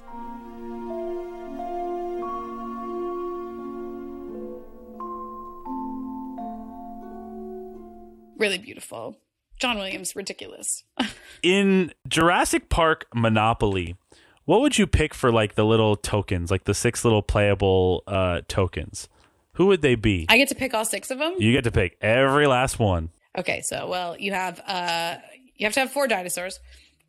Really 8.39 8.59
beautiful. 8.59 9.17
John 9.59 9.79
Williams, 9.79 10.15
ridiculous. 10.15 10.85
In 11.43 11.93
Jurassic 12.07 12.69
Park 12.69 13.07
Monopoly, 13.15 13.97
what 14.45 14.61
would 14.61 14.77
you 14.77 14.87
pick 14.87 15.15
for 15.15 15.33
like 15.33 15.55
the 15.55 15.65
little 15.65 15.97
tokens, 15.97 16.51
like 16.51 16.65
the 16.65 16.75
six 16.75 17.03
little 17.05 17.23
playable 17.23 18.03
uh, 18.07 18.43
tokens? 18.47 19.09
Who 19.57 19.67
would 19.67 19.83
they 19.83 19.95
be? 19.95 20.27
I 20.29 20.37
get 20.39 20.49
to 20.49 20.55
pick 20.55 20.75
all 20.75 20.85
six 20.85 21.11
of 21.11 21.19
them. 21.19 21.35
you 21.39 21.53
get 21.53 21.65
to 21.65 21.71
pick 21.71 21.97
every 22.01 22.47
last 22.47 22.79
one. 22.79 23.11
Okay, 23.37 23.61
so 23.63 23.89
well, 23.89 24.17
you 24.19 24.33
have 24.33 24.61
uh 24.67 25.17
you 25.57 25.67
have 25.67 25.75
to 25.75 25.81
have 25.81 25.91
four 25.93 26.07
dinosaurs. 26.09 26.61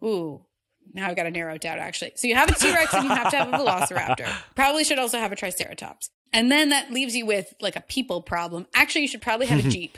Ooh. 0.03 0.41
Now 0.93 1.09
I've 1.09 1.15
got 1.17 1.23
to 1.23 1.31
narrow 1.31 1.55
it 1.55 1.61
down 1.61 1.79
actually. 1.79 2.13
So 2.15 2.27
you 2.27 2.35
have 2.35 2.49
a 2.49 2.53
T-Rex 2.55 2.93
and 2.93 3.03
you 3.03 3.09
have 3.09 3.29
to 3.31 3.37
have 3.37 3.49
a 3.49 3.57
Velociraptor. 3.57 4.29
Probably 4.55 4.83
should 4.85 4.99
also 4.99 5.19
have 5.19 5.31
a 5.33 5.35
Triceratops. 5.35 6.09
And 6.33 6.49
then 6.51 6.69
that 6.69 6.91
leaves 6.91 7.15
you 7.15 7.25
with 7.25 7.53
like 7.59 7.75
a 7.75 7.81
people 7.81 8.21
problem. 8.21 8.67
Actually, 8.73 9.01
you 9.01 9.07
should 9.09 9.21
probably 9.21 9.47
have 9.47 9.65
a 9.65 9.69
Jeep 9.69 9.97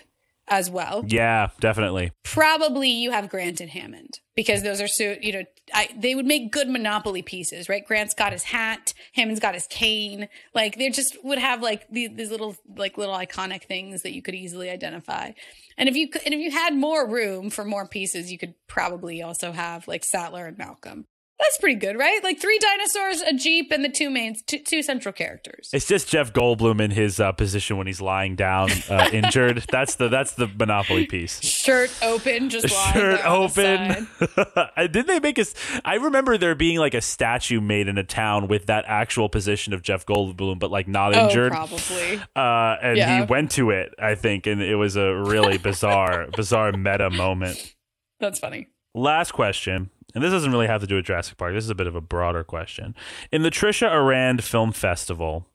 as 0.49 0.69
well. 0.69 1.03
Yeah, 1.05 1.49
definitely. 1.59 2.11
Probably 2.23 2.89
you 2.89 3.11
have 3.11 3.29
Grant 3.29 3.61
and 3.61 3.69
Hammond 3.69 4.19
because 4.35 4.63
those 4.63 4.81
are 4.81 4.87
so 4.87 5.15
you 5.21 5.33
know 5.33 5.43
I, 5.73 5.89
they 5.95 6.15
would 6.15 6.25
make 6.25 6.51
good 6.51 6.69
Monopoly 6.69 7.21
pieces, 7.21 7.69
right? 7.69 7.85
Grant's 7.85 8.13
got 8.13 8.33
his 8.33 8.43
hat, 8.43 8.93
Hammond's 9.13 9.39
got 9.39 9.53
his 9.53 9.67
cane. 9.67 10.27
Like 10.53 10.77
they 10.77 10.89
just 10.89 11.23
would 11.23 11.37
have 11.37 11.61
like 11.61 11.87
these, 11.89 12.09
these 12.15 12.31
little 12.31 12.55
like 12.75 12.97
little 12.97 13.15
iconic 13.15 13.63
things 13.63 14.01
that 14.03 14.13
you 14.13 14.21
could 14.21 14.35
easily 14.35 14.69
identify. 14.69 15.31
And 15.77 15.87
if 15.87 15.95
you 15.95 16.09
could, 16.09 16.23
and 16.25 16.33
if 16.33 16.39
you 16.39 16.51
had 16.51 16.75
more 16.75 17.07
room 17.07 17.49
for 17.49 17.63
more 17.63 17.87
pieces, 17.87 18.31
you 18.31 18.37
could 18.37 18.53
probably 18.67 19.21
also 19.21 19.51
have 19.51 19.87
like 19.87 20.03
Sattler 20.03 20.45
and 20.45 20.57
Malcolm. 20.57 21.05
That's 21.39 21.57
pretty 21.57 21.75
good, 21.79 21.97
right? 21.97 22.19
Like 22.21 22.39
three 22.41 22.59
dinosaurs, 22.59 23.21
a 23.21 23.33
jeep, 23.33 23.71
and 23.71 23.83
the 23.83 23.89
two 23.89 24.09
main 24.09 24.35
two, 24.45 24.59
two 24.59 24.83
central 24.83 25.13
characters. 25.13 25.69
It's 25.71 25.87
just 25.87 26.09
Jeff 26.09 26.33
Goldblum 26.33 26.81
in 26.81 26.91
his 26.91 27.19
uh, 27.19 27.31
position 27.31 27.77
when 27.77 27.87
he's 27.87 28.01
lying 28.01 28.35
down 28.35 28.69
uh, 28.89 29.09
injured. 29.13 29.63
That's 29.71 29.95
the 29.95 30.09
that's 30.09 30.33
the 30.33 30.47
Monopoly 30.47 31.05
piece. 31.05 31.41
Shirt 31.41 31.91
open, 32.01 32.49
just 32.49 32.69
lying 32.73 32.93
Shirt 32.93 33.21
the 33.21 33.27
open. 33.29 34.07
Uh, 34.45 34.67
Didn't 34.87 35.07
they 35.07 35.19
make 35.21 35.37
a? 35.39 35.45
I 35.85 35.95
remember 35.95 36.37
there 36.37 36.55
being 36.55 36.77
like 36.77 36.93
a 36.93 37.01
statue 37.01 37.61
made 37.61 37.87
in 37.87 37.97
a 37.97 38.03
town 38.03 38.47
with 38.49 38.65
that 38.65 38.83
actual 38.87 39.29
position 39.29 39.71
of 39.73 39.81
Jeff 39.81 40.05
Goldblum, 40.05 40.59
but 40.59 40.71
like 40.71 40.87
not 40.89 41.15
Oh, 41.15 41.25
injured. 41.27 41.51
probably. 41.53 42.21
uh, 42.35 42.75
and 42.83 42.97
he 43.21 43.31
went 43.31 43.51
to 43.51 43.69
it, 43.71 43.93
I 43.97 44.15
think, 44.15 44.45
and 44.45 44.61
it 44.61 44.75
was 44.75 44.97
a 44.97 45.15
really 45.15 45.57
bizarre, 45.57 46.27
bizarre 46.35 46.73
meta 46.73 47.09
moment. 47.09 47.75
That's 48.19 48.39
funny. 48.39 48.67
Last 48.93 49.31
question, 49.31 49.89
and 50.15 50.23
this 50.23 50.31
doesn't 50.31 50.51
really 50.51 50.67
have 50.67 50.81
to 50.81 50.87
do 50.87 50.95
with 50.95 51.05
Jurassic 51.05 51.37
Park. 51.37 51.53
This 51.53 51.63
is 51.63 51.69
a 51.69 51.75
bit 51.75 51.87
of 51.87 51.95
a 51.95 52.01
broader 52.01 52.43
question. 52.43 52.95
In 53.31 53.41
the 53.43 53.49
Trisha 53.51 53.89
Arand 53.91 54.41
Film 54.41 54.71
Festival, 54.71 55.45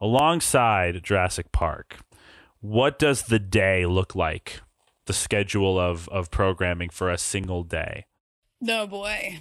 alongside 0.00 1.02
Jurassic 1.02 1.52
Park, 1.52 1.98
what 2.60 2.98
does 2.98 3.22
the 3.22 3.38
day 3.38 3.86
look 3.86 4.14
like? 4.14 4.60
The 5.06 5.12
schedule 5.12 5.78
of 5.78 6.08
of 6.10 6.30
programming 6.30 6.90
for 6.90 7.10
a 7.10 7.18
single 7.18 7.64
day. 7.64 8.06
No 8.60 8.86
boy. 8.86 9.40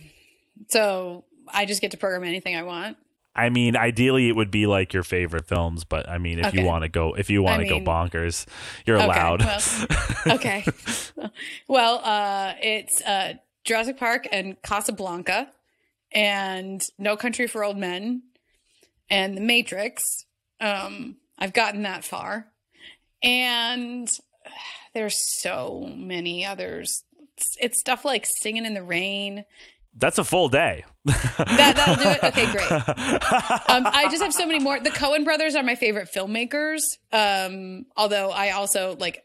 So 0.70 1.26
I 1.48 1.66
just 1.66 1.82
get 1.82 1.92
to 1.92 1.98
program 1.98 2.24
anything 2.24 2.56
I 2.56 2.64
want. 2.64 2.98
I 3.36 3.50
mean, 3.50 3.78
ideally 3.78 4.28
it 4.28 4.36
would 4.36 4.50
be 4.52 4.66
like 4.66 4.94
your 4.94 5.04
favorite 5.04 5.46
films, 5.48 5.84
but 5.84 6.10
I 6.10 6.18
mean, 6.18 6.40
if 6.40 6.48
Okay. 6.48 6.60
you 6.62 6.66
want 6.66 6.84
to 6.84 6.90
go, 6.90 7.14
if 7.14 7.30
you 7.30 7.44
want 7.44 7.62
to 7.62 7.70
mean- 7.70 7.84
go 7.86 7.92
bonkers, 7.92 8.46
you're 8.86 8.98
Okay, 8.98 9.06
allowed. 9.06 9.42
well- 9.42 10.36
okay. 10.36 10.66
well, 11.68 12.02
uh, 12.04 12.54
it's 12.62 13.02
uh, 13.04 13.36
Jurassic 13.70 13.98
Park 13.98 14.28
and 14.32 14.60
Casablanca, 14.64 15.52
and 16.12 16.82
No 16.98 17.16
Country 17.16 17.46
for 17.46 17.64
Old 17.64 17.78
Men, 17.78 18.24
and 19.12 19.38
The 19.38 19.42
Matrix. 19.42 20.26
Um, 20.60 21.18
I've 21.38 21.54
gotten 21.54 21.84
that 21.84 22.04
far, 22.04 22.48
and 23.22 24.10
there's 24.96 25.18
so 25.40 25.88
many 25.96 26.48
others. 26.48 27.04
It's, 27.38 27.58
it's 27.62 27.80
stuff 27.80 28.04
like 28.04 28.26
Singing 28.42 28.66
in 28.66 28.74
the 28.74 28.82
Rain. 28.82 29.46
That's 29.96 30.18
a 30.18 30.24
full 30.24 30.50
day. 30.50 30.84
That 31.06 31.76
that'll 31.76 31.96
do 31.96 32.10
it. 32.10 32.24
Okay, 32.24 32.52
great. 32.52 32.72
Um, 33.70 33.86
I 33.86 34.08
just 34.10 34.24
have 34.24 34.34
so 34.34 34.48
many 34.48 34.58
more. 34.58 34.80
The 34.80 34.90
Coen 34.90 35.24
brothers 35.24 35.54
are 35.54 35.62
my 35.62 35.76
favorite 35.76 36.10
filmmakers. 36.12 36.82
Um, 37.12 37.86
although 37.96 38.32
I 38.32 38.52
also 38.52 38.96
like, 39.00 39.24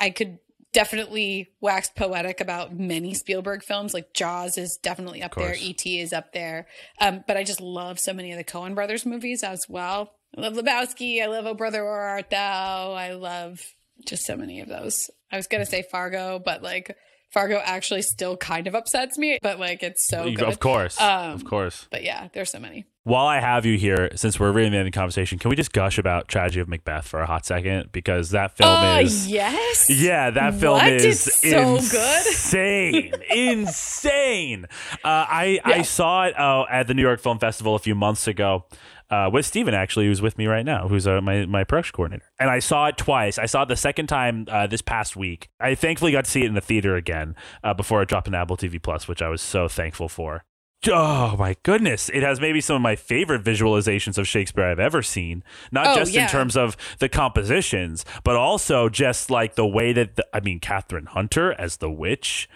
I 0.00 0.08
could 0.08 0.38
definitely 0.74 1.48
waxed 1.62 1.94
poetic 1.96 2.40
about 2.40 2.74
many 2.78 3.14
Spielberg 3.14 3.62
films. 3.62 3.94
Like 3.94 4.12
Jaws 4.12 4.58
is 4.58 4.78
definitely 4.82 5.22
up 5.22 5.34
there. 5.34 5.54
E.T. 5.58 6.00
is 6.00 6.12
up 6.12 6.32
there. 6.34 6.66
Um, 7.00 7.24
but 7.26 7.38
I 7.38 7.44
just 7.44 7.62
love 7.62 7.98
so 7.98 8.12
many 8.12 8.32
of 8.32 8.36
the 8.36 8.44
Coen 8.44 8.74
brothers 8.74 9.06
movies 9.06 9.42
as 9.42 9.64
well. 9.68 10.12
I 10.36 10.42
love 10.42 10.52
Lebowski. 10.54 11.22
I 11.22 11.26
love 11.26 11.46
Oh 11.46 11.54
Brother 11.54 11.82
Where 11.84 11.92
Art 11.94 12.28
Thou. 12.28 12.92
I 12.92 13.12
love 13.14 13.60
just 14.06 14.26
so 14.26 14.36
many 14.36 14.60
of 14.60 14.68
those. 14.68 15.08
I 15.32 15.36
was 15.36 15.46
gonna 15.46 15.64
say 15.64 15.82
Fargo, 15.90 16.38
but 16.44 16.62
like 16.62 16.94
Fargo 17.32 17.60
actually 17.64 18.02
still 18.02 18.36
kind 18.36 18.66
of 18.66 18.74
upsets 18.74 19.16
me. 19.16 19.38
But 19.42 19.58
like 19.58 19.82
it's 19.82 20.06
so 20.08 20.24
good. 20.24 20.42
of 20.42 20.60
course, 20.60 21.00
Um, 21.00 21.30
of 21.32 21.44
course. 21.44 21.86
But 21.90 22.02
yeah, 22.04 22.28
there's 22.32 22.50
so 22.50 22.58
many. 22.58 22.84
While 23.06 23.26
I 23.26 23.38
have 23.38 23.66
you 23.66 23.76
here, 23.76 24.08
since 24.16 24.40
we're 24.40 24.50
really 24.50 24.74
in 24.74 24.84
the 24.86 24.90
conversation, 24.90 25.38
can 25.38 25.50
we 25.50 25.56
just 25.56 25.74
gush 25.74 25.98
about 25.98 26.26
Tragedy 26.26 26.60
of 26.60 26.68
Macbeth 26.68 27.06
for 27.06 27.20
a 27.20 27.26
hot 27.26 27.44
second? 27.44 27.92
Because 27.92 28.30
that 28.30 28.56
film 28.56 28.70
is 28.70 28.80
Oh 28.82 28.98
is. 29.00 29.28
yes. 29.30 29.90
Yeah, 29.90 30.30
that 30.30 30.54
film 30.54 30.78
What? 30.78 30.90
is 30.90 31.26
It's 31.26 31.40
so 31.42 31.74
good. 31.76 32.26
insane, 32.26 33.12
insane. 33.30 34.64
Uh, 35.04 35.26
I 35.28 35.60
I 35.66 35.82
saw 35.82 36.24
it 36.24 36.38
uh, 36.40 36.64
at 36.70 36.86
the 36.86 36.94
New 36.94 37.02
York 37.02 37.20
Film 37.20 37.38
Festival 37.38 37.74
a 37.74 37.78
few 37.78 37.94
months 37.94 38.26
ago 38.26 38.64
uh, 39.10 39.28
with 39.30 39.44
Steven, 39.44 39.74
actually, 39.74 40.06
who's 40.06 40.22
with 40.22 40.38
me 40.38 40.46
right 40.46 40.64
now, 40.64 40.88
who's 40.88 41.06
uh, 41.06 41.20
my 41.20 41.44
my 41.44 41.62
production 41.62 41.92
coordinator. 41.94 42.24
And 42.40 42.48
I 42.48 42.58
saw 42.58 42.86
it 42.86 42.96
twice. 42.96 43.38
I 43.38 43.44
saw 43.44 43.64
it 43.64 43.68
the 43.68 43.76
second 43.76 44.06
time 44.06 44.46
uh, 44.48 44.66
this 44.66 44.80
past 44.80 45.14
week. 45.14 45.50
I 45.60 45.74
thankfully 45.74 46.10
got 46.12 46.24
to 46.24 46.30
see 46.30 46.40
it 46.44 46.46
in 46.46 46.54
the 46.54 46.62
theater 46.62 46.96
again 46.96 47.34
uh, 47.62 47.74
before 47.74 48.00
it 48.00 48.08
dropped 48.08 48.28
on 48.28 48.34
Apple 48.34 48.56
TV 48.56 48.82
Plus, 48.82 49.06
which 49.08 49.20
I 49.20 49.28
was 49.28 49.42
so 49.42 49.68
thankful 49.68 50.08
for. 50.08 50.44
Oh 50.88 51.36
my 51.38 51.56
goodness. 51.62 52.08
It 52.10 52.22
has 52.22 52.40
maybe 52.40 52.60
some 52.60 52.76
of 52.76 52.82
my 52.82 52.96
favorite 52.96 53.42
visualizations 53.42 54.18
of 54.18 54.26
Shakespeare 54.28 54.64
I've 54.64 54.78
ever 54.78 55.02
seen. 55.02 55.42
Not 55.72 55.88
Oh, 55.88 55.94
just 55.96 56.14
in 56.14 56.28
terms 56.28 56.56
of 56.56 56.76
the 56.98 57.08
compositions, 57.08 58.04
but 58.22 58.36
also 58.36 58.88
just 58.88 59.30
like 59.30 59.54
the 59.54 59.66
way 59.66 59.92
that, 59.92 60.16
the, 60.16 60.26
I 60.32 60.40
mean, 60.40 60.60
Kathryn 60.60 61.06
Hunter 61.08 61.52
as 61.52 61.78
the 61.78 61.90
witch 61.90 62.48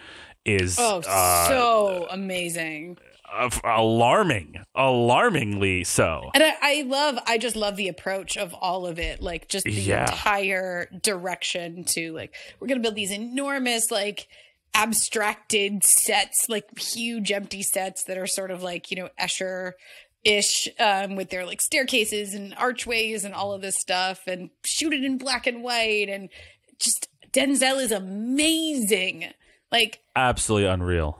is 0.45 0.77
Oh, 0.79 1.01
uh, 1.07 1.47
so 1.49 2.07
amazing. 2.11 2.97
alarming, 3.63 4.55
alarmingly 4.75 5.83
so. 5.83 6.31
And 6.33 6.43
I, 6.43 6.53
I 6.61 6.81
love, 6.83 7.19
I 7.25 7.37
just 7.37 7.55
love 7.55 7.75
the 7.75 7.87
approach 7.87 8.37
of 8.37 8.53
all 8.53 8.85
of 8.87 8.99
it. 8.99 9.21
Like 9.21 9.47
just 9.47 9.65
the 9.65 9.71
Yeah. 9.71 10.09
entire 10.11 10.87
direction 11.01 11.83
to 11.85 12.11
like, 12.13 12.33
we're 12.59 12.67
going 12.67 12.79
to 12.79 12.83
build 12.83 12.95
these 12.95 13.11
enormous, 13.11 13.91
like, 13.91 14.27
abstracted 14.73 15.83
sets, 15.83 16.45
like 16.49 16.77
huge 16.77 17.31
empty 17.31 17.63
sets 17.63 18.03
that 18.05 18.17
are 18.17 18.27
sort 18.27 18.51
of 18.51 18.63
like, 18.63 18.91
you 18.91 18.97
know, 18.97 19.09
Escher 19.19 19.73
ish 20.23 20.67
um, 20.79 21.15
with 21.15 21.29
their 21.29 21.45
like 21.45 21.61
staircases 21.61 22.33
and 22.33 22.53
archways 22.55 23.23
and 23.23 23.33
all 23.33 23.53
of 23.53 23.61
this 23.61 23.79
stuff 23.79 24.21
and 24.27 24.49
shoot 24.65 24.93
it 24.93 25.03
in 25.03 25.17
black 25.17 25.47
and 25.47 25.63
white. 25.63 26.09
And 26.09 26.29
just 26.79 27.07
Denzel 27.31 27.81
is 27.81 27.91
amazing. 27.91 29.31
Like, 29.71 29.99
Absolutely 30.15 30.67
unreal. 30.67 31.19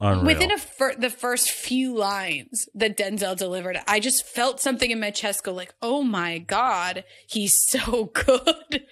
Unreal. 0.00 0.26
Within 0.26 0.52
a 0.52 0.58
fir- 0.58 0.94
the 0.94 1.10
first 1.10 1.50
few 1.50 1.96
lines 1.96 2.68
that 2.72 2.96
Denzel 2.96 3.36
delivered, 3.36 3.80
I 3.88 3.98
just 3.98 4.24
felt 4.24 4.60
something 4.60 4.92
in 4.92 5.00
my 5.00 5.10
chest 5.10 5.42
go 5.42 5.52
like, 5.52 5.74
"Oh 5.82 6.04
my 6.04 6.38
god, 6.38 7.04
he's 7.26 7.52
so 7.66 8.12
good!" 8.14 8.86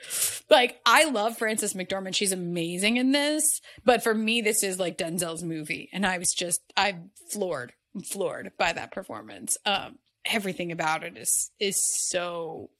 like 0.50 0.80
I 0.84 1.04
love 1.04 1.38
Frances 1.38 1.74
McDormand; 1.74 2.16
she's 2.16 2.32
amazing 2.32 2.96
in 2.96 3.12
this. 3.12 3.60
But 3.84 4.02
for 4.02 4.14
me, 4.14 4.40
this 4.40 4.64
is 4.64 4.80
like 4.80 4.98
Denzel's 4.98 5.44
movie, 5.44 5.88
and 5.92 6.04
I 6.04 6.18
was 6.18 6.32
just 6.34 6.60
I'm 6.76 7.10
floored, 7.30 7.72
floored 8.04 8.50
by 8.58 8.72
that 8.72 8.90
performance. 8.90 9.56
Um, 9.64 9.98
everything 10.24 10.72
about 10.72 11.04
it 11.04 11.16
is 11.16 11.52
is 11.60 11.80
so 12.10 12.70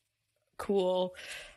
cool. 0.59 1.15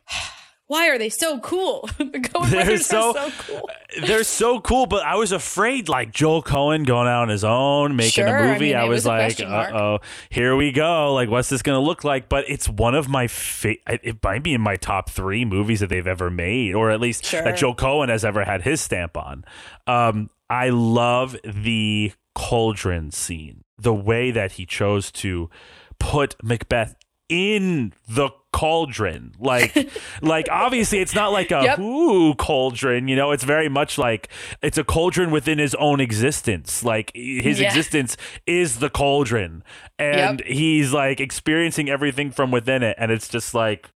Why 0.70 0.88
are 0.90 0.98
they 0.98 1.08
so 1.08 1.40
cool? 1.40 1.88
the 1.98 2.04
Coen 2.04 2.48
They're 2.48 2.62
brothers 2.64 2.86
so- 2.86 3.16
are 3.18 3.28
so 3.28 3.32
cool. 3.38 3.70
They're 4.06 4.22
so 4.22 4.60
cool, 4.60 4.86
but 4.86 5.04
I 5.04 5.16
was 5.16 5.32
afraid, 5.32 5.88
like 5.88 6.12
Joel 6.12 6.44
Coen 6.44 6.86
going 6.86 7.08
out 7.08 7.22
on 7.22 7.28
his 7.28 7.42
own, 7.42 7.96
making 7.96 8.24
Sure, 8.24 8.28
a 8.28 8.40
I 8.42 8.52
movie. 8.52 8.66
mean, 8.66 8.76
I, 8.76 8.84
was, 8.84 8.98
was 9.04 9.06
like, 9.06 9.40
uh 9.40 9.70
oh, 9.74 9.98
here 10.28 10.54
we 10.54 10.70
go. 10.70 11.12
Like, 11.12 11.28
what's 11.28 11.48
this 11.48 11.60
going 11.62 11.74
to 11.76 11.84
look 11.84 12.04
like? 12.04 12.28
But 12.28 12.44
it's 12.48 12.68
one 12.68 12.94
of 12.94 13.08
my 13.08 13.26
fa- 13.26 13.74
It 13.88 14.22
might 14.22 14.44
be 14.44 14.54
in 14.54 14.60
my 14.60 14.76
top 14.76 15.10
three 15.10 15.44
movies 15.44 15.80
that 15.80 15.88
they've 15.88 16.06
ever 16.06 16.30
made, 16.30 16.76
or 16.76 16.92
at 16.92 17.00
least 17.00 17.24
Sure. 17.24 17.42
that 17.42 17.56
Joel 17.56 17.74
Coen 17.74 18.08
has 18.08 18.24
ever 18.24 18.44
had 18.44 18.62
his 18.62 18.80
stamp 18.80 19.16
on. 19.16 19.44
Um, 19.88 20.30
I 20.48 20.68
love 20.68 21.36
the 21.44 22.12
cauldron 22.36 23.10
scene, 23.10 23.64
the 23.76 23.92
way 23.92 24.30
that 24.30 24.52
he 24.52 24.66
chose 24.66 25.10
to 25.12 25.50
put 25.98 26.36
Macbeth 26.44 26.94
in 27.30 27.92
the 28.08 28.28
cauldron 28.52 29.32
like 29.38 29.88
like 30.22 30.48
obviously 30.50 30.98
it's 30.98 31.14
not 31.14 31.30
like 31.30 31.52
a 31.52 31.62
Yep. 31.62 31.78
ooh 31.78 32.34
cauldron 32.34 33.06
you 33.06 33.14
know 33.14 33.30
it's 33.30 33.44
very 33.44 33.68
much 33.68 33.96
like 33.96 34.28
it's 34.60 34.76
a 34.76 34.82
cauldron 34.82 35.30
within 35.30 35.58
his 35.60 35.74
own 35.76 36.00
existence 36.00 36.82
like 36.84 37.12
his 37.14 37.60
Yeah. 37.60 37.68
existence 37.68 38.16
is 38.46 38.80
the 38.80 38.90
cauldron 38.90 39.62
and 40.00 40.40
Yep. 40.40 40.48
he's 40.48 40.92
like 40.92 41.20
experiencing 41.20 41.88
everything 41.88 42.32
from 42.32 42.50
within 42.50 42.82
it 42.82 42.96
and 42.98 43.12
it's 43.12 43.28
just 43.28 43.54
like 43.54 43.88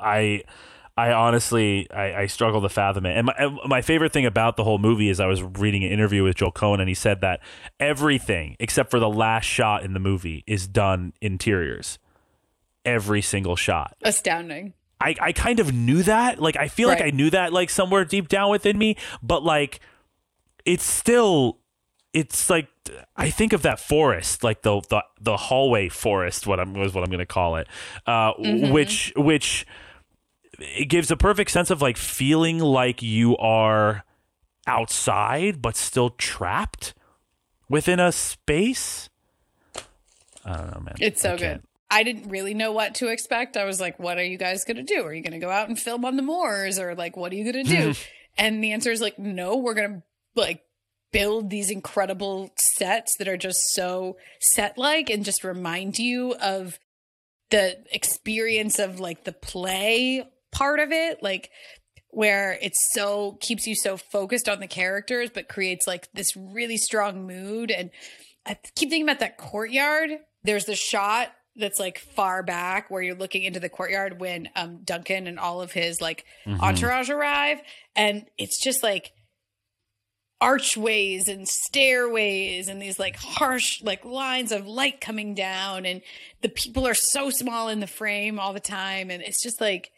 i 0.00 0.42
I 0.96 1.12
honestly, 1.12 1.90
I, 1.90 2.14
I 2.22 2.26
struggle 2.26 2.60
to 2.60 2.68
fathom 2.68 3.06
it. 3.06 3.16
And 3.16 3.26
my, 3.28 3.56
my 3.66 3.80
favorite 3.80 4.12
thing 4.12 4.26
about 4.26 4.58
the 4.58 4.64
whole 4.64 4.76
movie 4.76 5.08
is 5.08 5.18
I 5.18 5.24
was 5.24 5.42
reading 5.42 5.82
an 5.82 5.90
interview 5.90 6.22
with 6.24 6.36
Joel 6.36 6.52
Coen, 6.52 6.78
and 6.78 6.90
he 6.90 6.94
said 6.94 7.22
that 7.22 7.40
everything 7.78 8.54
except 8.60 8.90
for 8.90 8.98
the 8.98 9.08
last 9.08 9.46
shot 9.46 9.82
in 9.82 9.94
the 9.94 10.00
movie 10.00 10.44
is 10.46 10.66
done 10.66 11.14
interiors. 11.22 11.98
Every 12.84 13.22
single 13.22 13.56
shot. 13.56 13.96
Astounding. 14.02 14.74
I, 15.00 15.14
I 15.20 15.32
kind 15.32 15.60
of 15.60 15.72
knew 15.72 16.02
that. 16.02 16.40
Like 16.40 16.56
I 16.56 16.68
feel 16.68 16.88
like 16.88 17.00
I 17.00 17.10
knew 17.10 17.30
that 17.30 17.52
like 17.52 17.70
somewhere 17.70 18.04
deep 18.04 18.28
down 18.28 18.50
within 18.50 18.76
me, 18.76 18.96
but 19.22 19.42
like 19.42 19.80
it's 20.64 20.84
still 20.84 21.58
it's 22.12 22.50
like 22.50 22.68
I 23.16 23.30
think 23.30 23.52
of 23.52 23.62
that 23.62 23.80
forest, 23.80 24.44
like 24.44 24.62
the 24.62 24.80
the, 24.90 25.02
the 25.20 25.36
hallway 25.36 25.88
forest, 25.88 26.46
what 26.46 26.60
I'm 26.60 26.74
was 26.74 26.92
what 26.92 27.02
I'm 27.02 27.10
gonna 27.10 27.24
call 27.24 27.56
it. 27.56 27.66
Uh 28.06 28.32
which 28.38 29.12
which 29.16 29.66
it 30.58 30.88
gives 30.90 31.10
a 31.10 31.16
perfect 31.16 31.50
sense 31.50 31.70
of 31.70 31.80
like 31.80 31.96
feeling 31.96 32.58
like 32.58 33.02
you 33.02 33.36
are 33.38 34.04
outside 34.66 35.62
but 35.62 35.76
still 35.76 36.10
trapped 36.10 36.92
within 37.70 37.98
a 37.98 38.12
space. 38.12 39.08
I 40.44 40.56
don't 40.56 40.74
know, 40.74 40.80
man. 40.80 40.94
It's 41.00 41.22
so 41.22 41.38
good. 41.38 41.62
I 41.90 42.02
didn't 42.04 42.28
really 42.28 42.54
know 42.54 42.72
what 42.72 42.94
to 42.96 43.08
expect. 43.08 43.56
I 43.56 43.64
was 43.64 43.80
like, 43.80 43.98
what 43.98 44.16
are 44.16 44.24
you 44.24 44.38
guys 44.38 44.64
going 44.64 44.76
to 44.76 44.82
do? 44.82 45.04
Are 45.04 45.12
you 45.12 45.22
going 45.22 45.32
to 45.32 45.44
go 45.44 45.50
out 45.50 45.68
and 45.68 45.78
film 45.78 46.04
on 46.04 46.16
the 46.16 46.22
moors 46.22 46.78
or 46.78 46.94
like 46.94 47.16
what 47.16 47.32
are 47.32 47.36
you 47.36 47.52
going 47.52 47.64
to 47.64 47.70
do? 47.70 47.94
and 48.38 48.62
the 48.62 48.72
answer 48.72 48.90
is 48.90 49.00
like 49.00 49.18
no, 49.18 49.56
we're 49.56 49.74
going 49.74 49.94
to 49.94 50.02
like 50.34 50.62
build 51.12 51.50
these 51.50 51.70
incredible 51.70 52.50
sets 52.56 53.16
that 53.18 53.28
are 53.28 53.36
just 53.36 53.58
so 53.72 54.16
set 54.40 54.78
like 54.78 55.10
and 55.10 55.24
just 55.24 55.44
remind 55.44 55.98
you 55.98 56.34
of 56.34 56.78
the 57.50 57.78
experience 57.92 58.78
of 58.78 59.00
like 59.00 59.24
the 59.24 59.32
play 59.32 60.24
part 60.52 60.78
of 60.78 60.92
it 60.92 61.22
like 61.22 61.50
where 62.10 62.58
it's 62.62 62.92
so 62.92 63.36
keeps 63.40 63.66
you 63.66 63.74
so 63.74 63.96
focused 63.96 64.48
on 64.48 64.60
the 64.60 64.66
characters 64.66 65.30
but 65.32 65.48
creates 65.48 65.86
like 65.86 66.08
this 66.12 66.36
really 66.36 66.76
strong 66.76 67.26
mood 67.26 67.70
and 67.70 67.90
i 68.46 68.56
keep 68.76 68.88
thinking 68.88 69.02
about 69.02 69.20
that 69.20 69.36
courtyard 69.36 70.10
there's 70.44 70.64
the 70.64 70.76
shot 70.76 71.32
that's 71.56 71.78
like 71.78 71.98
far 71.98 72.42
back 72.42 72.90
where 72.90 73.02
you're 73.02 73.14
looking 73.14 73.42
into 73.42 73.60
the 73.60 73.68
courtyard 73.68 74.20
when 74.20 74.48
um 74.56 74.78
duncan 74.84 75.26
and 75.26 75.38
all 75.38 75.60
of 75.60 75.72
his 75.72 76.00
like 76.00 76.24
entourage 76.60 77.10
arrive. 77.10 77.60
And 77.96 78.26
it's 78.38 78.62
just 78.62 78.82
like 78.82 79.12
archways 80.40 81.28
and 81.28 81.46
stairways 81.46 82.68
and 82.68 82.80
these 82.80 82.98
like 82.98 83.16
harsh 83.16 83.82
like 83.82 84.04
lines 84.04 84.52
of 84.52 84.66
light 84.66 85.00
coming 85.00 85.34
down. 85.34 85.84
And 85.84 86.00
the 86.40 86.48
people 86.48 86.86
are 86.86 86.94
so 86.94 87.30
small 87.30 87.68
in 87.68 87.80
the 87.80 87.86
frame 87.86 88.38
all 88.38 88.52
the 88.52 88.60
time. 88.60 89.10
And 89.10 89.22
it's 89.22 89.42
just 89.42 89.60
like 89.60 89.90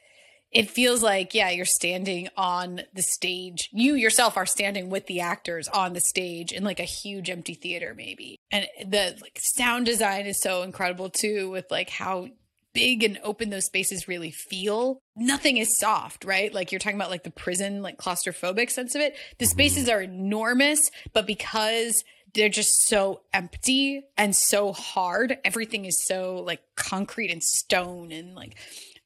it 0.53 0.71
feels 0.71 1.03
like 1.03 1.35
yeah 1.35 1.51
you're 1.51 1.65
standing 1.65 2.29
on 2.37 2.83
the 2.95 3.03
stage. 3.03 3.71
You 3.73 3.95
yourself 3.95 4.37
are 4.37 4.47
standing 4.47 4.91
with 4.91 5.07
the 5.07 5.21
actors 5.21 5.69
on 5.69 5.95
the 5.95 6.01
stage 6.01 6.53
in 6.53 6.63
like 6.65 6.81
a 6.81 6.85
huge 6.85 7.31
empty 7.31 7.55
theater 7.55 7.95
maybe. 7.97 8.39
And 8.51 8.67
the 8.85 9.17
like 9.21 9.39
sound 9.41 9.87
design 9.87 10.27
is 10.27 10.41
so 10.41 10.63
incredible 10.63 11.11
too 11.11 11.51
with 11.51 11.71
like 11.71 11.91
how 11.91 12.29
big 12.75 13.03
and 13.03 13.19
open 13.23 13.51
those 13.51 13.67
spaces 13.67 14.09
really 14.09 14.31
feel. 14.31 14.99
Nothing 15.17 15.57
is 15.57 15.79
soft 15.79 16.25
right? 16.25 16.53
Like 16.53 16.71
you're 16.71 16.79
talking 16.79 16.99
about 16.99 17.11
like 17.11 17.25
the 17.25 17.31
prison 17.31 17.83
like 17.83 17.97
claustrophobic 17.97 18.71
sense 18.71 18.95
of 18.95 19.01
it. 19.01 19.17
The 19.39 19.47
mm-hmm. 19.47 19.51
spaces 19.51 19.89
are 19.89 20.03
enormous 20.03 20.91
but 21.13 21.27
because 21.27 22.05
they're 22.35 22.49
just 22.49 22.87
so 22.87 23.21
empty 23.33 24.03
and 24.17 24.35
so 24.35 24.73
hard 24.73 25.39
everything 25.45 25.85
is 25.85 26.03
so 26.07 26.37
like 26.37 26.63
concrete 26.77 27.31
and 27.31 27.43
stone 27.43 28.11
and 28.11 28.35
like 28.35 28.57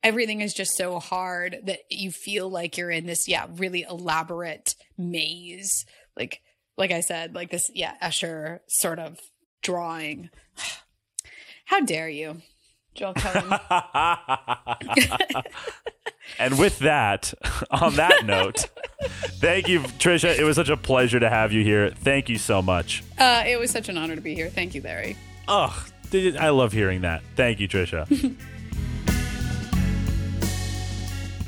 everything 0.07 0.41
is 0.41 0.55
just 0.55 0.77
so 0.77 0.99
hard 0.99 1.57
that 1.65 1.81
you 1.91 2.11
feel 2.11 2.49
like 2.49 2.77
you're 2.79 2.91
in 2.91 3.07
this 3.07 3.27
yeah 3.29 3.47
really 3.57 3.83
elaborate 3.89 4.75
maze 4.97 5.85
like 6.17 6.41
like 6.77 6.91
i 6.93 7.01
said 7.01 7.35
like 7.35 7.51
this 7.51 7.71
yeah 7.75 7.95
escher 8.03 8.61
sort 8.69 8.99
of 8.99 9.19
drawing 9.63 10.31
how 11.67 11.81
dare 11.81 12.09
you 12.09 12.41
joel 12.95 13.15
coen 13.15 13.59
And 16.41 16.59
with 16.59 16.81
that, 16.81 17.33
on 17.71 17.95
that 17.97 18.27
note, 18.27 18.67
thank 19.41 19.69
you, 19.69 19.79
Trisha. 19.81 20.37
It 20.37 20.43
was 20.43 20.57
such 20.57 20.69
a 20.71 20.77
pleasure 20.77 21.21
to 21.21 21.31
have 21.31 21.53
you 21.53 21.63
here. 21.63 21.91
Thank 21.91 22.29
you 22.29 22.37
so 22.37 22.61
much. 22.61 23.05
uh, 23.19 23.45
it 23.47 23.61
was 23.61 23.71
such 23.71 23.89
an 23.89 23.97
honor 23.97 24.17
to 24.17 24.21
be 24.21 24.35
here 24.35 24.51
thank 24.51 24.75
you 24.75 24.83
larry 24.83 25.17
Oh, 25.49 25.87
I 26.13 26.49
love 26.49 26.73
hearing 26.73 27.03
that. 27.03 27.23
Thank 27.37 27.61
you, 27.61 27.69
Trisha. 27.69 28.07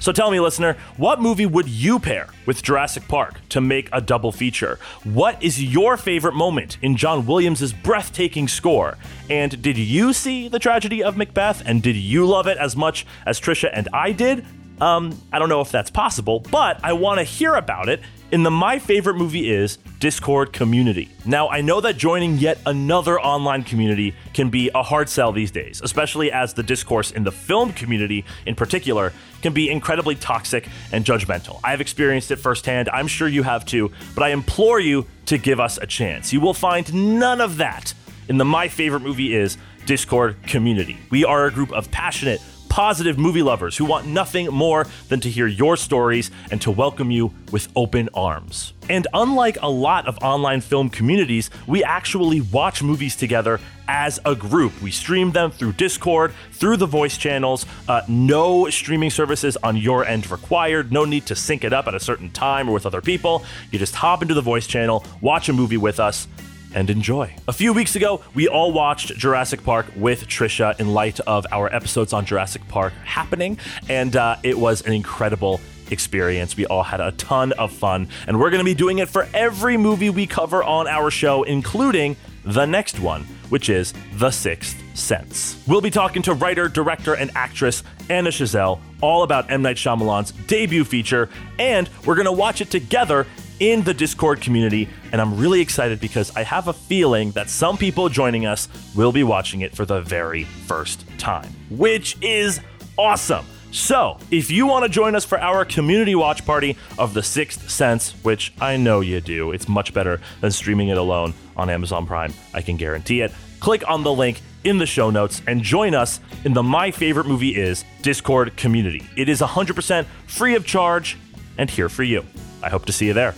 So 0.00 0.12
tell 0.12 0.30
me, 0.30 0.38
listener, 0.38 0.76
what 0.96 1.20
movie 1.20 1.46
would 1.46 1.68
you 1.68 1.98
pair 1.98 2.28
with 2.46 2.62
Jurassic 2.62 3.08
Park 3.08 3.40
to 3.48 3.60
make 3.60 3.88
a 3.92 4.00
double 4.00 4.30
feature? 4.30 4.78
What 5.02 5.42
is 5.42 5.62
your 5.62 5.96
favorite 5.96 6.34
moment 6.34 6.78
in 6.82 6.96
John 6.96 7.26
Williams' 7.26 7.72
breathtaking 7.72 8.46
score? 8.46 8.96
And 9.28 9.60
did 9.60 9.76
you 9.76 10.12
see 10.12 10.48
the 10.48 10.60
tragedy 10.60 11.02
of 11.02 11.16
Macbeth? 11.16 11.62
And 11.66 11.82
did 11.82 11.96
you 11.96 12.26
love 12.26 12.46
it 12.46 12.58
as 12.58 12.76
much 12.76 13.06
as 13.26 13.40
Trisha 13.40 13.70
and 13.72 13.88
I 13.92 14.12
did? 14.12 14.46
Um, 14.80 15.20
I 15.32 15.40
don't 15.40 15.48
know 15.48 15.60
if 15.60 15.72
that's 15.72 15.90
possible, 15.90 16.40
but 16.50 16.78
I 16.84 16.92
want 16.92 17.18
to 17.18 17.24
hear 17.24 17.56
about 17.56 17.88
it 17.88 18.00
in 18.30 18.42
the 18.42 18.50
My 18.50 18.78
Favorite 18.78 19.16
Movie 19.16 19.50
Is 19.50 19.78
Discord 20.00 20.52
community. 20.52 21.10
Now, 21.24 21.48
I 21.48 21.62
know 21.62 21.80
that 21.80 21.96
joining 21.96 22.36
yet 22.36 22.58
another 22.66 23.18
online 23.18 23.62
community 23.64 24.14
can 24.34 24.50
be 24.50 24.70
a 24.74 24.82
hard 24.82 25.08
sell 25.08 25.32
these 25.32 25.50
days, 25.50 25.80
especially 25.82 26.30
as 26.30 26.52
the 26.52 26.62
discourse 26.62 27.10
in 27.10 27.24
the 27.24 27.32
film 27.32 27.72
community 27.72 28.26
in 28.44 28.54
particular 28.54 29.14
can 29.40 29.54
be 29.54 29.70
incredibly 29.70 30.14
toxic 30.14 30.68
and 30.92 31.04
judgmental. 31.04 31.58
I 31.64 31.70
have 31.70 31.80
experienced 31.80 32.30
it 32.30 32.36
firsthand. 32.36 32.90
I'm 32.90 33.06
sure 33.06 33.28
you 33.28 33.44
have 33.44 33.64
too, 33.64 33.92
but 34.14 34.22
I 34.22 34.30
implore 34.30 34.78
you 34.78 35.06
to 35.26 35.38
give 35.38 35.58
us 35.58 35.78
a 35.78 35.86
chance. 35.86 36.32
You 36.32 36.40
will 36.40 36.54
find 36.54 37.18
none 37.18 37.40
of 37.40 37.56
that 37.56 37.94
in 38.28 38.36
the 38.36 38.44
My 38.44 38.68
Favorite 38.68 39.00
Movie 39.00 39.34
Is 39.34 39.56
Discord 39.86 40.36
community. 40.42 40.98
We 41.10 41.24
are 41.24 41.46
a 41.46 41.50
group 41.50 41.72
of 41.72 41.90
passionate, 41.90 42.42
positive 42.78 43.18
movie 43.18 43.42
lovers 43.42 43.76
who 43.76 43.84
want 43.84 44.06
nothing 44.06 44.46
more 44.46 44.86
than 45.08 45.18
to 45.18 45.28
hear 45.28 45.48
your 45.48 45.76
stories 45.76 46.30
and 46.52 46.62
to 46.62 46.70
welcome 46.70 47.10
you 47.10 47.34
with 47.50 47.66
open 47.74 48.08
arms. 48.14 48.72
And 48.88 49.04
unlike 49.12 49.58
a 49.60 49.68
lot 49.68 50.06
of 50.06 50.16
online 50.18 50.60
film 50.60 50.88
communities, 50.88 51.50
we 51.66 51.82
actually 51.82 52.40
watch 52.40 52.80
movies 52.80 53.16
together 53.16 53.58
as 53.88 54.20
a 54.24 54.36
group. 54.36 54.80
We 54.80 54.92
stream 54.92 55.32
them 55.32 55.50
through 55.50 55.72
Discord, 55.72 56.32
through 56.52 56.76
the 56.76 56.86
voice 56.86 57.18
channels. 57.18 57.66
Uh, 57.88 58.02
no 58.06 58.70
streaming 58.70 59.10
services 59.10 59.56
on 59.64 59.76
your 59.76 60.04
end 60.04 60.30
required. 60.30 60.92
No 60.92 61.04
need 61.04 61.26
to 61.26 61.34
sync 61.34 61.64
it 61.64 61.72
up 61.72 61.88
at 61.88 61.96
a 61.96 62.00
certain 62.00 62.30
time 62.30 62.68
or 62.68 62.72
with 62.74 62.86
other 62.86 63.00
people. 63.00 63.44
You 63.72 63.80
just 63.80 63.96
hop 63.96 64.22
into 64.22 64.34
the 64.34 64.40
voice 64.40 64.68
channel, 64.68 65.04
watch 65.20 65.48
a 65.48 65.52
movie 65.52 65.78
with 65.78 65.98
us, 65.98 66.28
and 66.74 66.90
enjoy. 66.90 67.34
A 67.46 67.52
few 67.52 67.72
weeks 67.72 67.96
ago, 67.96 68.22
we 68.34 68.48
all 68.48 68.72
watched 68.72 69.16
Jurassic 69.16 69.64
Park 69.64 69.86
with 69.96 70.26
Trisha 70.26 70.78
in 70.78 70.88
light 70.88 71.20
of 71.20 71.46
our 71.50 71.72
episodes 71.74 72.12
on 72.12 72.24
Jurassic 72.24 72.66
Park 72.68 72.92
happening, 73.04 73.58
and 73.88 74.14
uh, 74.16 74.36
it 74.42 74.58
was 74.58 74.82
an 74.82 74.92
incredible 74.92 75.60
experience. 75.90 76.56
We 76.56 76.66
all 76.66 76.82
had 76.82 77.00
a 77.00 77.12
ton 77.12 77.52
of 77.52 77.72
fun, 77.72 78.08
and 78.26 78.38
we're 78.38 78.50
going 78.50 78.60
to 78.60 78.64
be 78.64 78.74
doing 78.74 78.98
it 78.98 79.08
for 79.08 79.28
every 79.34 79.76
movie 79.76 80.10
we 80.10 80.26
cover 80.26 80.62
on 80.62 80.86
our 80.86 81.10
show, 81.10 81.42
including 81.42 82.16
the 82.44 82.66
next 82.66 82.98
one, 82.98 83.24
which 83.48 83.68
is 83.68 83.92
The 84.14 84.30
Sixth 84.30 84.82
Sense. 84.96 85.62
We'll 85.66 85.80
be 85.80 85.90
talking 85.90 86.22
to 86.22 86.34
writer, 86.34 86.68
director, 86.68 87.14
and 87.14 87.30
actress 87.34 87.82
Anna 88.08 88.30
Chazelle 88.30 88.80
all 89.00 89.22
about 89.22 89.50
M. 89.50 89.62
Night 89.62 89.76
Shyamalan's 89.76 90.32
debut 90.32 90.84
feature, 90.84 91.28
and 91.58 91.88
we're 92.04 92.14
going 92.14 92.26
to 92.26 92.32
watch 92.32 92.60
it 92.60 92.70
together 92.70 93.26
in 93.60 93.82
the 93.82 93.94
Discord 93.94 94.40
community, 94.40 94.88
and 95.12 95.20
I'm 95.20 95.36
really 95.36 95.60
excited 95.60 96.00
because 96.00 96.34
I 96.36 96.42
have 96.42 96.68
a 96.68 96.72
feeling 96.72 97.32
that 97.32 97.50
some 97.50 97.76
people 97.76 98.08
joining 98.08 98.46
us 98.46 98.68
will 98.94 99.12
be 99.12 99.24
watching 99.24 99.62
it 99.62 99.74
for 99.74 99.84
the 99.84 100.00
very 100.00 100.44
first 100.44 101.04
time, 101.18 101.50
which 101.70 102.16
is 102.22 102.60
awesome. 102.96 103.44
So, 103.70 104.16
if 104.30 104.50
you 104.50 104.66
want 104.66 104.84
to 104.84 104.88
join 104.88 105.14
us 105.14 105.26
for 105.26 105.38
our 105.38 105.64
community 105.66 106.14
watch 106.14 106.46
party 106.46 106.76
of 106.98 107.12
The 107.12 107.22
Sixth 107.22 107.68
Sense, 107.68 108.12
which 108.22 108.52
I 108.60 108.78
know 108.78 109.00
you 109.00 109.20
do, 109.20 109.52
it's 109.52 109.68
much 109.68 109.92
better 109.92 110.20
than 110.40 110.50
streaming 110.50 110.88
it 110.88 110.96
alone 110.96 111.34
on 111.54 111.68
Amazon 111.68 112.06
Prime, 112.06 112.32
I 112.54 112.62
can 112.62 112.78
guarantee 112.78 113.20
it. 113.20 113.32
Click 113.60 113.86
on 113.86 114.04
the 114.04 114.12
link 114.12 114.40
in 114.64 114.78
the 114.78 114.86
show 114.86 115.10
notes 115.10 115.42
and 115.46 115.62
join 115.62 115.94
us 115.94 116.20
in 116.44 116.54
the 116.54 116.62
My 116.62 116.90
Favorite 116.90 117.26
Movie 117.26 117.56
Is 117.56 117.84
Discord 118.00 118.56
community. 118.56 119.06
It 119.16 119.28
is 119.28 119.40
100% 119.40 120.06
free 120.26 120.54
of 120.54 120.64
charge 120.64 121.18
and 121.58 121.68
here 121.68 121.90
for 121.90 122.04
you. 122.04 122.24
I 122.62 122.70
hope 122.70 122.86
to 122.86 122.92
see 122.92 123.06
you 123.06 123.12
there. 123.12 123.34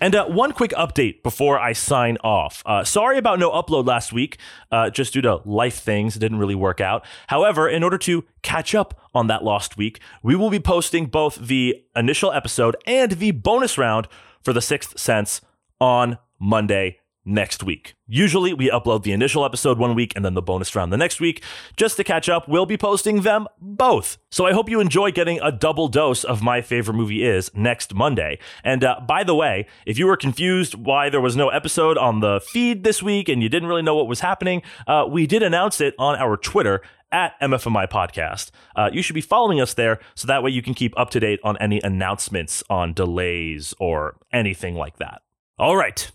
And 0.00 0.14
uh, 0.14 0.26
one 0.26 0.52
quick 0.52 0.70
update 0.72 1.22
before 1.22 1.58
I 1.58 1.72
sign 1.72 2.16
off. 2.24 2.62
Uh, 2.64 2.84
sorry 2.84 3.18
about 3.18 3.38
no 3.38 3.50
upload 3.50 3.86
last 3.86 4.12
week, 4.12 4.38
uh, 4.72 4.90
just 4.90 5.12
due 5.12 5.20
to 5.22 5.42
life 5.44 5.78
things. 5.78 6.16
It 6.16 6.20
didn't 6.20 6.38
really 6.38 6.54
work 6.54 6.80
out. 6.80 7.04
However, 7.26 7.68
in 7.68 7.82
order 7.82 7.98
to 7.98 8.24
catch 8.42 8.74
up 8.74 8.98
on 9.14 9.26
that 9.26 9.44
lost 9.44 9.76
week, 9.76 10.00
we 10.22 10.34
will 10.34 10.50
be 10.50 10.60
posting 10.60 11.06
both 11.06 11.36
the 11.36 11.84
initial 11.94 12.32
episode 12.32 12.76
and 12.86 13.12
the 13.12 13.32
bonus 13.32 13.76
round 13.76 14.08
for 14.42 14.52
The 14.52 14.62
Sixth 14.62 14.98
Sense 14.98 15.42
on 15.80 16.18
Monday 16.38 16.99
next 17.24 17.62
week. 17.62 17.94
Usually 18.06 18.52
we 18.54 18.70
upload 18.70 19.02
the 19.02 19.12
initial 19.12 19.44
episode 19.44 19.78
one 19.78 19.94
week 19.94 20.14
and 20.16 20.24
then 20.24 20.34
the 20.34 20.42
bonus 20.42 20.74
round 20.74 20.92
the 20.92 20.96
next 20.96 21.20
week. 21.20 21.42
Just 21.76 21.96
to 21.96 22.04
catch 22.04 22.28
up, 22.28 22.48
we'll 22.48 22.66
be 22.66 22.76
posting 22.76 23.22
them 23.22 23.46
both. 23.60 24.18
So 24.30 24.46
I 24.46 24.52
hope 24.52 24.68
you 24.68 24.80
enjoy 24.80 25.12
getting 25.12 25.40
a 25.40 25.52
double 25.52 25.88
dose 25.88 26.24
of 26.24 26.42
my 26.42 26.60
favorite 26.62 26.94
movie 26.94 27.24
is 27.24 27.50
next 27.54 27.94
Monday. 27.94 28.38
And 28.64 28.82
uh, 28.82 29.00
by 29.06 29.22
the 29.24 29.34
way, 29.34 29.66
if 29.86 29.98
you 29.98 30.06
were 30.06 30.16
confused 30.16 30.74
why 30.74 31.10
there 31.10 31.20
was 31.20 31.36
no 31.36 31.50
episode 31.50 31.98
on 31.98 32.20
the 32.20 32.40
feed 32.40 32.84
this 32.84 33.02
week 33.02 33.28
and 33.28 33.42
you 33.42 33.48
didn't 33.48 33.68
really 33.68 33.82
know 33.82 33.94
what 33.94 34.08
was 34.08 34.20
happening, 34.20 34.62
uh, 34.86 35.04
we 35.08 35.26
did 35.26 35.42
announce 35.42 35.80
it 35.80 35.94
on 35.98 36.16
our 36.16 36.36
Twitter 36.36 36.82
at 37.12 37.38
MFMI 37.40 37.88
Podcast. 37.88 38.50
Uh, 38.76 38.90
you 38.92 39.02
should 39.02 39.14
be 39.14 39.20
following 39.20 39.60
us 39.60 39.74
there 39.74 39.98
so 40.14 40.26
that 40.26 40.42
way 40.42 40.50
you 40.50 40.62
can 40.62 40.74
keep 40.74 40.98
up 40.98 41.10
to 41.10 41.20
date 41.20 41.40
on 41.42 41.56
any 41.58 41.80
announcements 41.82 42.62
on 42.70 42.92
delays 42.92 43.74
or 43.78 44.16
anything 44.32 44.74
like 44.74 44.98
that. 44.98 45.22
All 45.58 45.76
right, 45.76 46.10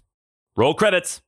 roll 0.55 0.73
credits. 0.73 1.21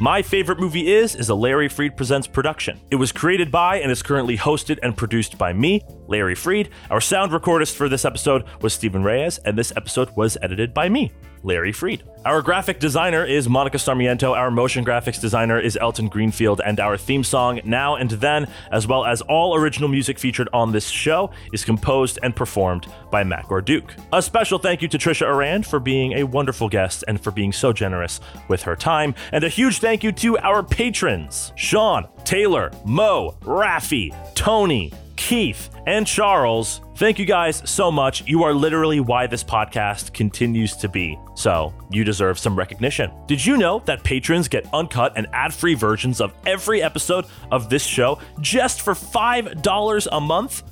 My 0.00 0.22
Favorite 0.22 0.58
Movie 0.58 0.92
Is 0.92 1.14
is 1.14 1.28
a 1.28 1.34
Larry 1.34 1.68
Freed 1.68 1.96
Presents 1.96 2.26
production. 2.26 2.80
It 2.90 2.96
was 2.96 3.12
created 3.12 3.50
by 3.50 3.78
and 3.78 3.92
is 3.92 4.02
currently 4.02 4.36
hosted 4.36 4.78
and 4.82 4.96
produced 4.96 5.38
by 5.38 5.52
me, 5.52 5.82
Larry 6.08 6.34
Freed. 6.34 6.70
Our 6.90 7.00
sound 7.00 7.30
recordist 7.30 7.76
for 7.76 7.88
this 7.88 8.04
episode 8.04 8.44
was 8.60 8.74
Stephen 8.74 9.04
Reyes, 9.04 9.38
and 9.38 9.56
this 9.56 9.72
episode 9.76 10.10
was 10.16 10.36
edited 10.42 10.74
by 10.74 10.88
me, 10.88 11.12
Larry 11.44 11.72
Freed. 11.72 12.02
Our 12.24 12.40
graphic 12.40 12.80
designer 12.80 13.22
is 13.22 13.50
Monica 13.50 13.78
Sarmiento, 13.78 14.32
our 14.32 14.50
motion 14.50 14.82
graphics 14.82 15.20
designer 15.20 15.60
is 15.60 15.76
Elton 15.76 16.08
Greenfield, 16.08 16.62
and 16.64 16.80
our 16.80 16.96
theme 16.96 17.22
song, 17.22 17.60
Now 17.64 17.96
and 17.96 18.10
Then, 18.10 18.48
as 18.72 18.86
well 18.86 19.04
as 19.04 19.20
all 19.20 19.54
original 19.54 19.90
music 19.90 20.18
featured 20.18 20.48
on 20.54 20.72
this 20.72 20.88
show, 20.88 21.30
is 21.52 21.64
composed 21.64 22.18
and 22.22 22.34
performed 22.34 22.86
by 23.10 23.24
Matt 23.24 23.44
Gorduke. 23.44 23.90
A 24.12 24.22
special 24.22 24.58
thank 24.58 24.80
you 24.80 24.88
to 24.88 24.96
Trisha 24.96 25.26
Arand 25.26 25.66
for 25.66 25.78
being 25.78 26.14
a 26.14 26.24
wonderful 26.24 26.70
guest 26.70 27.04
and 27.06 27.20
for 27.20 27.30
being 27.30 27.52
so 27.52 27.74
generous 27.74 28.20
with 28.48 28.62
her 28.62 28.74
time, 28.74 29.14
and 29.30 29.44
a 29.44 29.48
huge 29.50 29.80
thank 29.80 30.02
you 30.02 30.12
to 30.12 30.38
our 30.38 30.62
patrons 30.62 31.52
Sean, 31.56 32.08
Taylor, 32.24 32.70
Mo, 32.86 33.36
Rafi, 33.42 34.16
Tony, 34.34 34.92
Keith, 35.24 35.70
and 35.86 36.06
Charles. 36.06 36.82
Thank 36.96 37.18
you 37.18 37.24
guys 37.24 37.62
so 37.64 37.90
much. 37.90 38.26
You 38.26 38.42
are 38.42 38.52
literally 38.52 39.00
why 39.00 39.26
this 39.26 39.42
podcast 39.42 40.12
continues 40.12 40.76
to 40.76 40.86
be. 40.86 41.18
So, 41.34 41.72
you 41.90 42.04
deserve 42.04 42.38
some 42.38 42.54
recognition. 42.54 43.10
Did 43.26 43.42
you 43.44 43.56
know 43.56 43.78
that 43.86 44.04
patrons 44.04 44.48
get 44.48 44.68
uncut 44.74 45.14
and 45.16 45.26
ad 45.32 45.54
free 45.54 45.72
versions 45.72 46.20
of 46.20 46.34
every 46.44 46.82
episode 46.82 47.24
of 47.50 47.70
this 47.70 47.82
show 47.82 48.18
just 48.42 48.82
for 48.82 48.92
$5 48.92 50.08
a 50.12 50.20
month? 50.20 50.62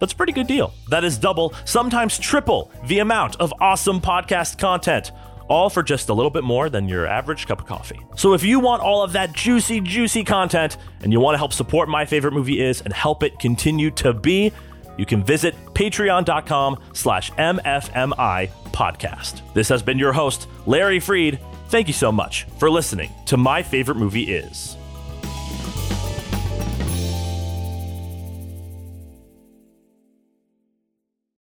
That's 0.00 0.12
a 0.12 0.16
pretty 0.16 0.34
good 0.34 0.48
deal. 0.48 0.74
That 0.90 1.02
is 1.02 1.16
double, 1.16 1.54
sometimes 1.64 2.18
triple, 2.18 2.70
the 2.84 2.98
amount 2.98 3.36
of 3.36 3.54
awesome 3.58 4.02
podcast 4.02 4.58
content. 4.58 5.12
All 5.48 5.70
for 5.70 5.82
just 5.82 6.08
a 6.08 6.14
little 6.14 6.30
bit 6.30 6.44
more 6.44 6.68
than 6.68 6.88
your 6.88 7.06
average 7.06 7.46
cup 7.46 7.60
of 7.60 7.66
coffee. 7.66 8.00
So 8.16 8.32
if 8.32 8.42
you 8.44 8.60
want 8.60 8.82
all 8.82 9.02
of 9.02 9.12
that 9.12 9.32
juicy, 9.32 9.80
juicy 9.80 10.24
content 10.24 10.76
and 11.02 11.12
you 11.12 11.20
want 11.20 11.34
to 11.34 11.38
help 11.38 11.52
support 11.52 11.88
My 11.88 12.04
Favorite 12.04 12.32
Movie 12.32 12.60
Is 12.60 12.80
and 12.80 12.92
help 12.92 13.22
it 13.22 13.38
continue 13.38 13.90
to 13.92 14.12
be, 14.12 14.52
you 14.96 15.06
can 15.06 15.24
visit 15.24 15.54
patreon.com 15.74 16.80
slash 16.92 17.32
MFMI 17.32 18.48
podcast. 18.72 19.40
This 19.54 19.68
has 19.68 19.82
been 19.82 19.98
your 19.98 20.12
host, 20.12 20.46
Larry 20.66 21.00
Freed. 21.00 21.40
Thank 21.68 21.88
you 21.88 21.94
so 21.94 22.12
much 22.12 22.44
for 22.58 22.70
listening 22.70 23.10
to 23.26 23.36
My 23.36 23.62
Favorite 23.62 23.96
Movie 23.96 24.34
Is. 24.34 24.76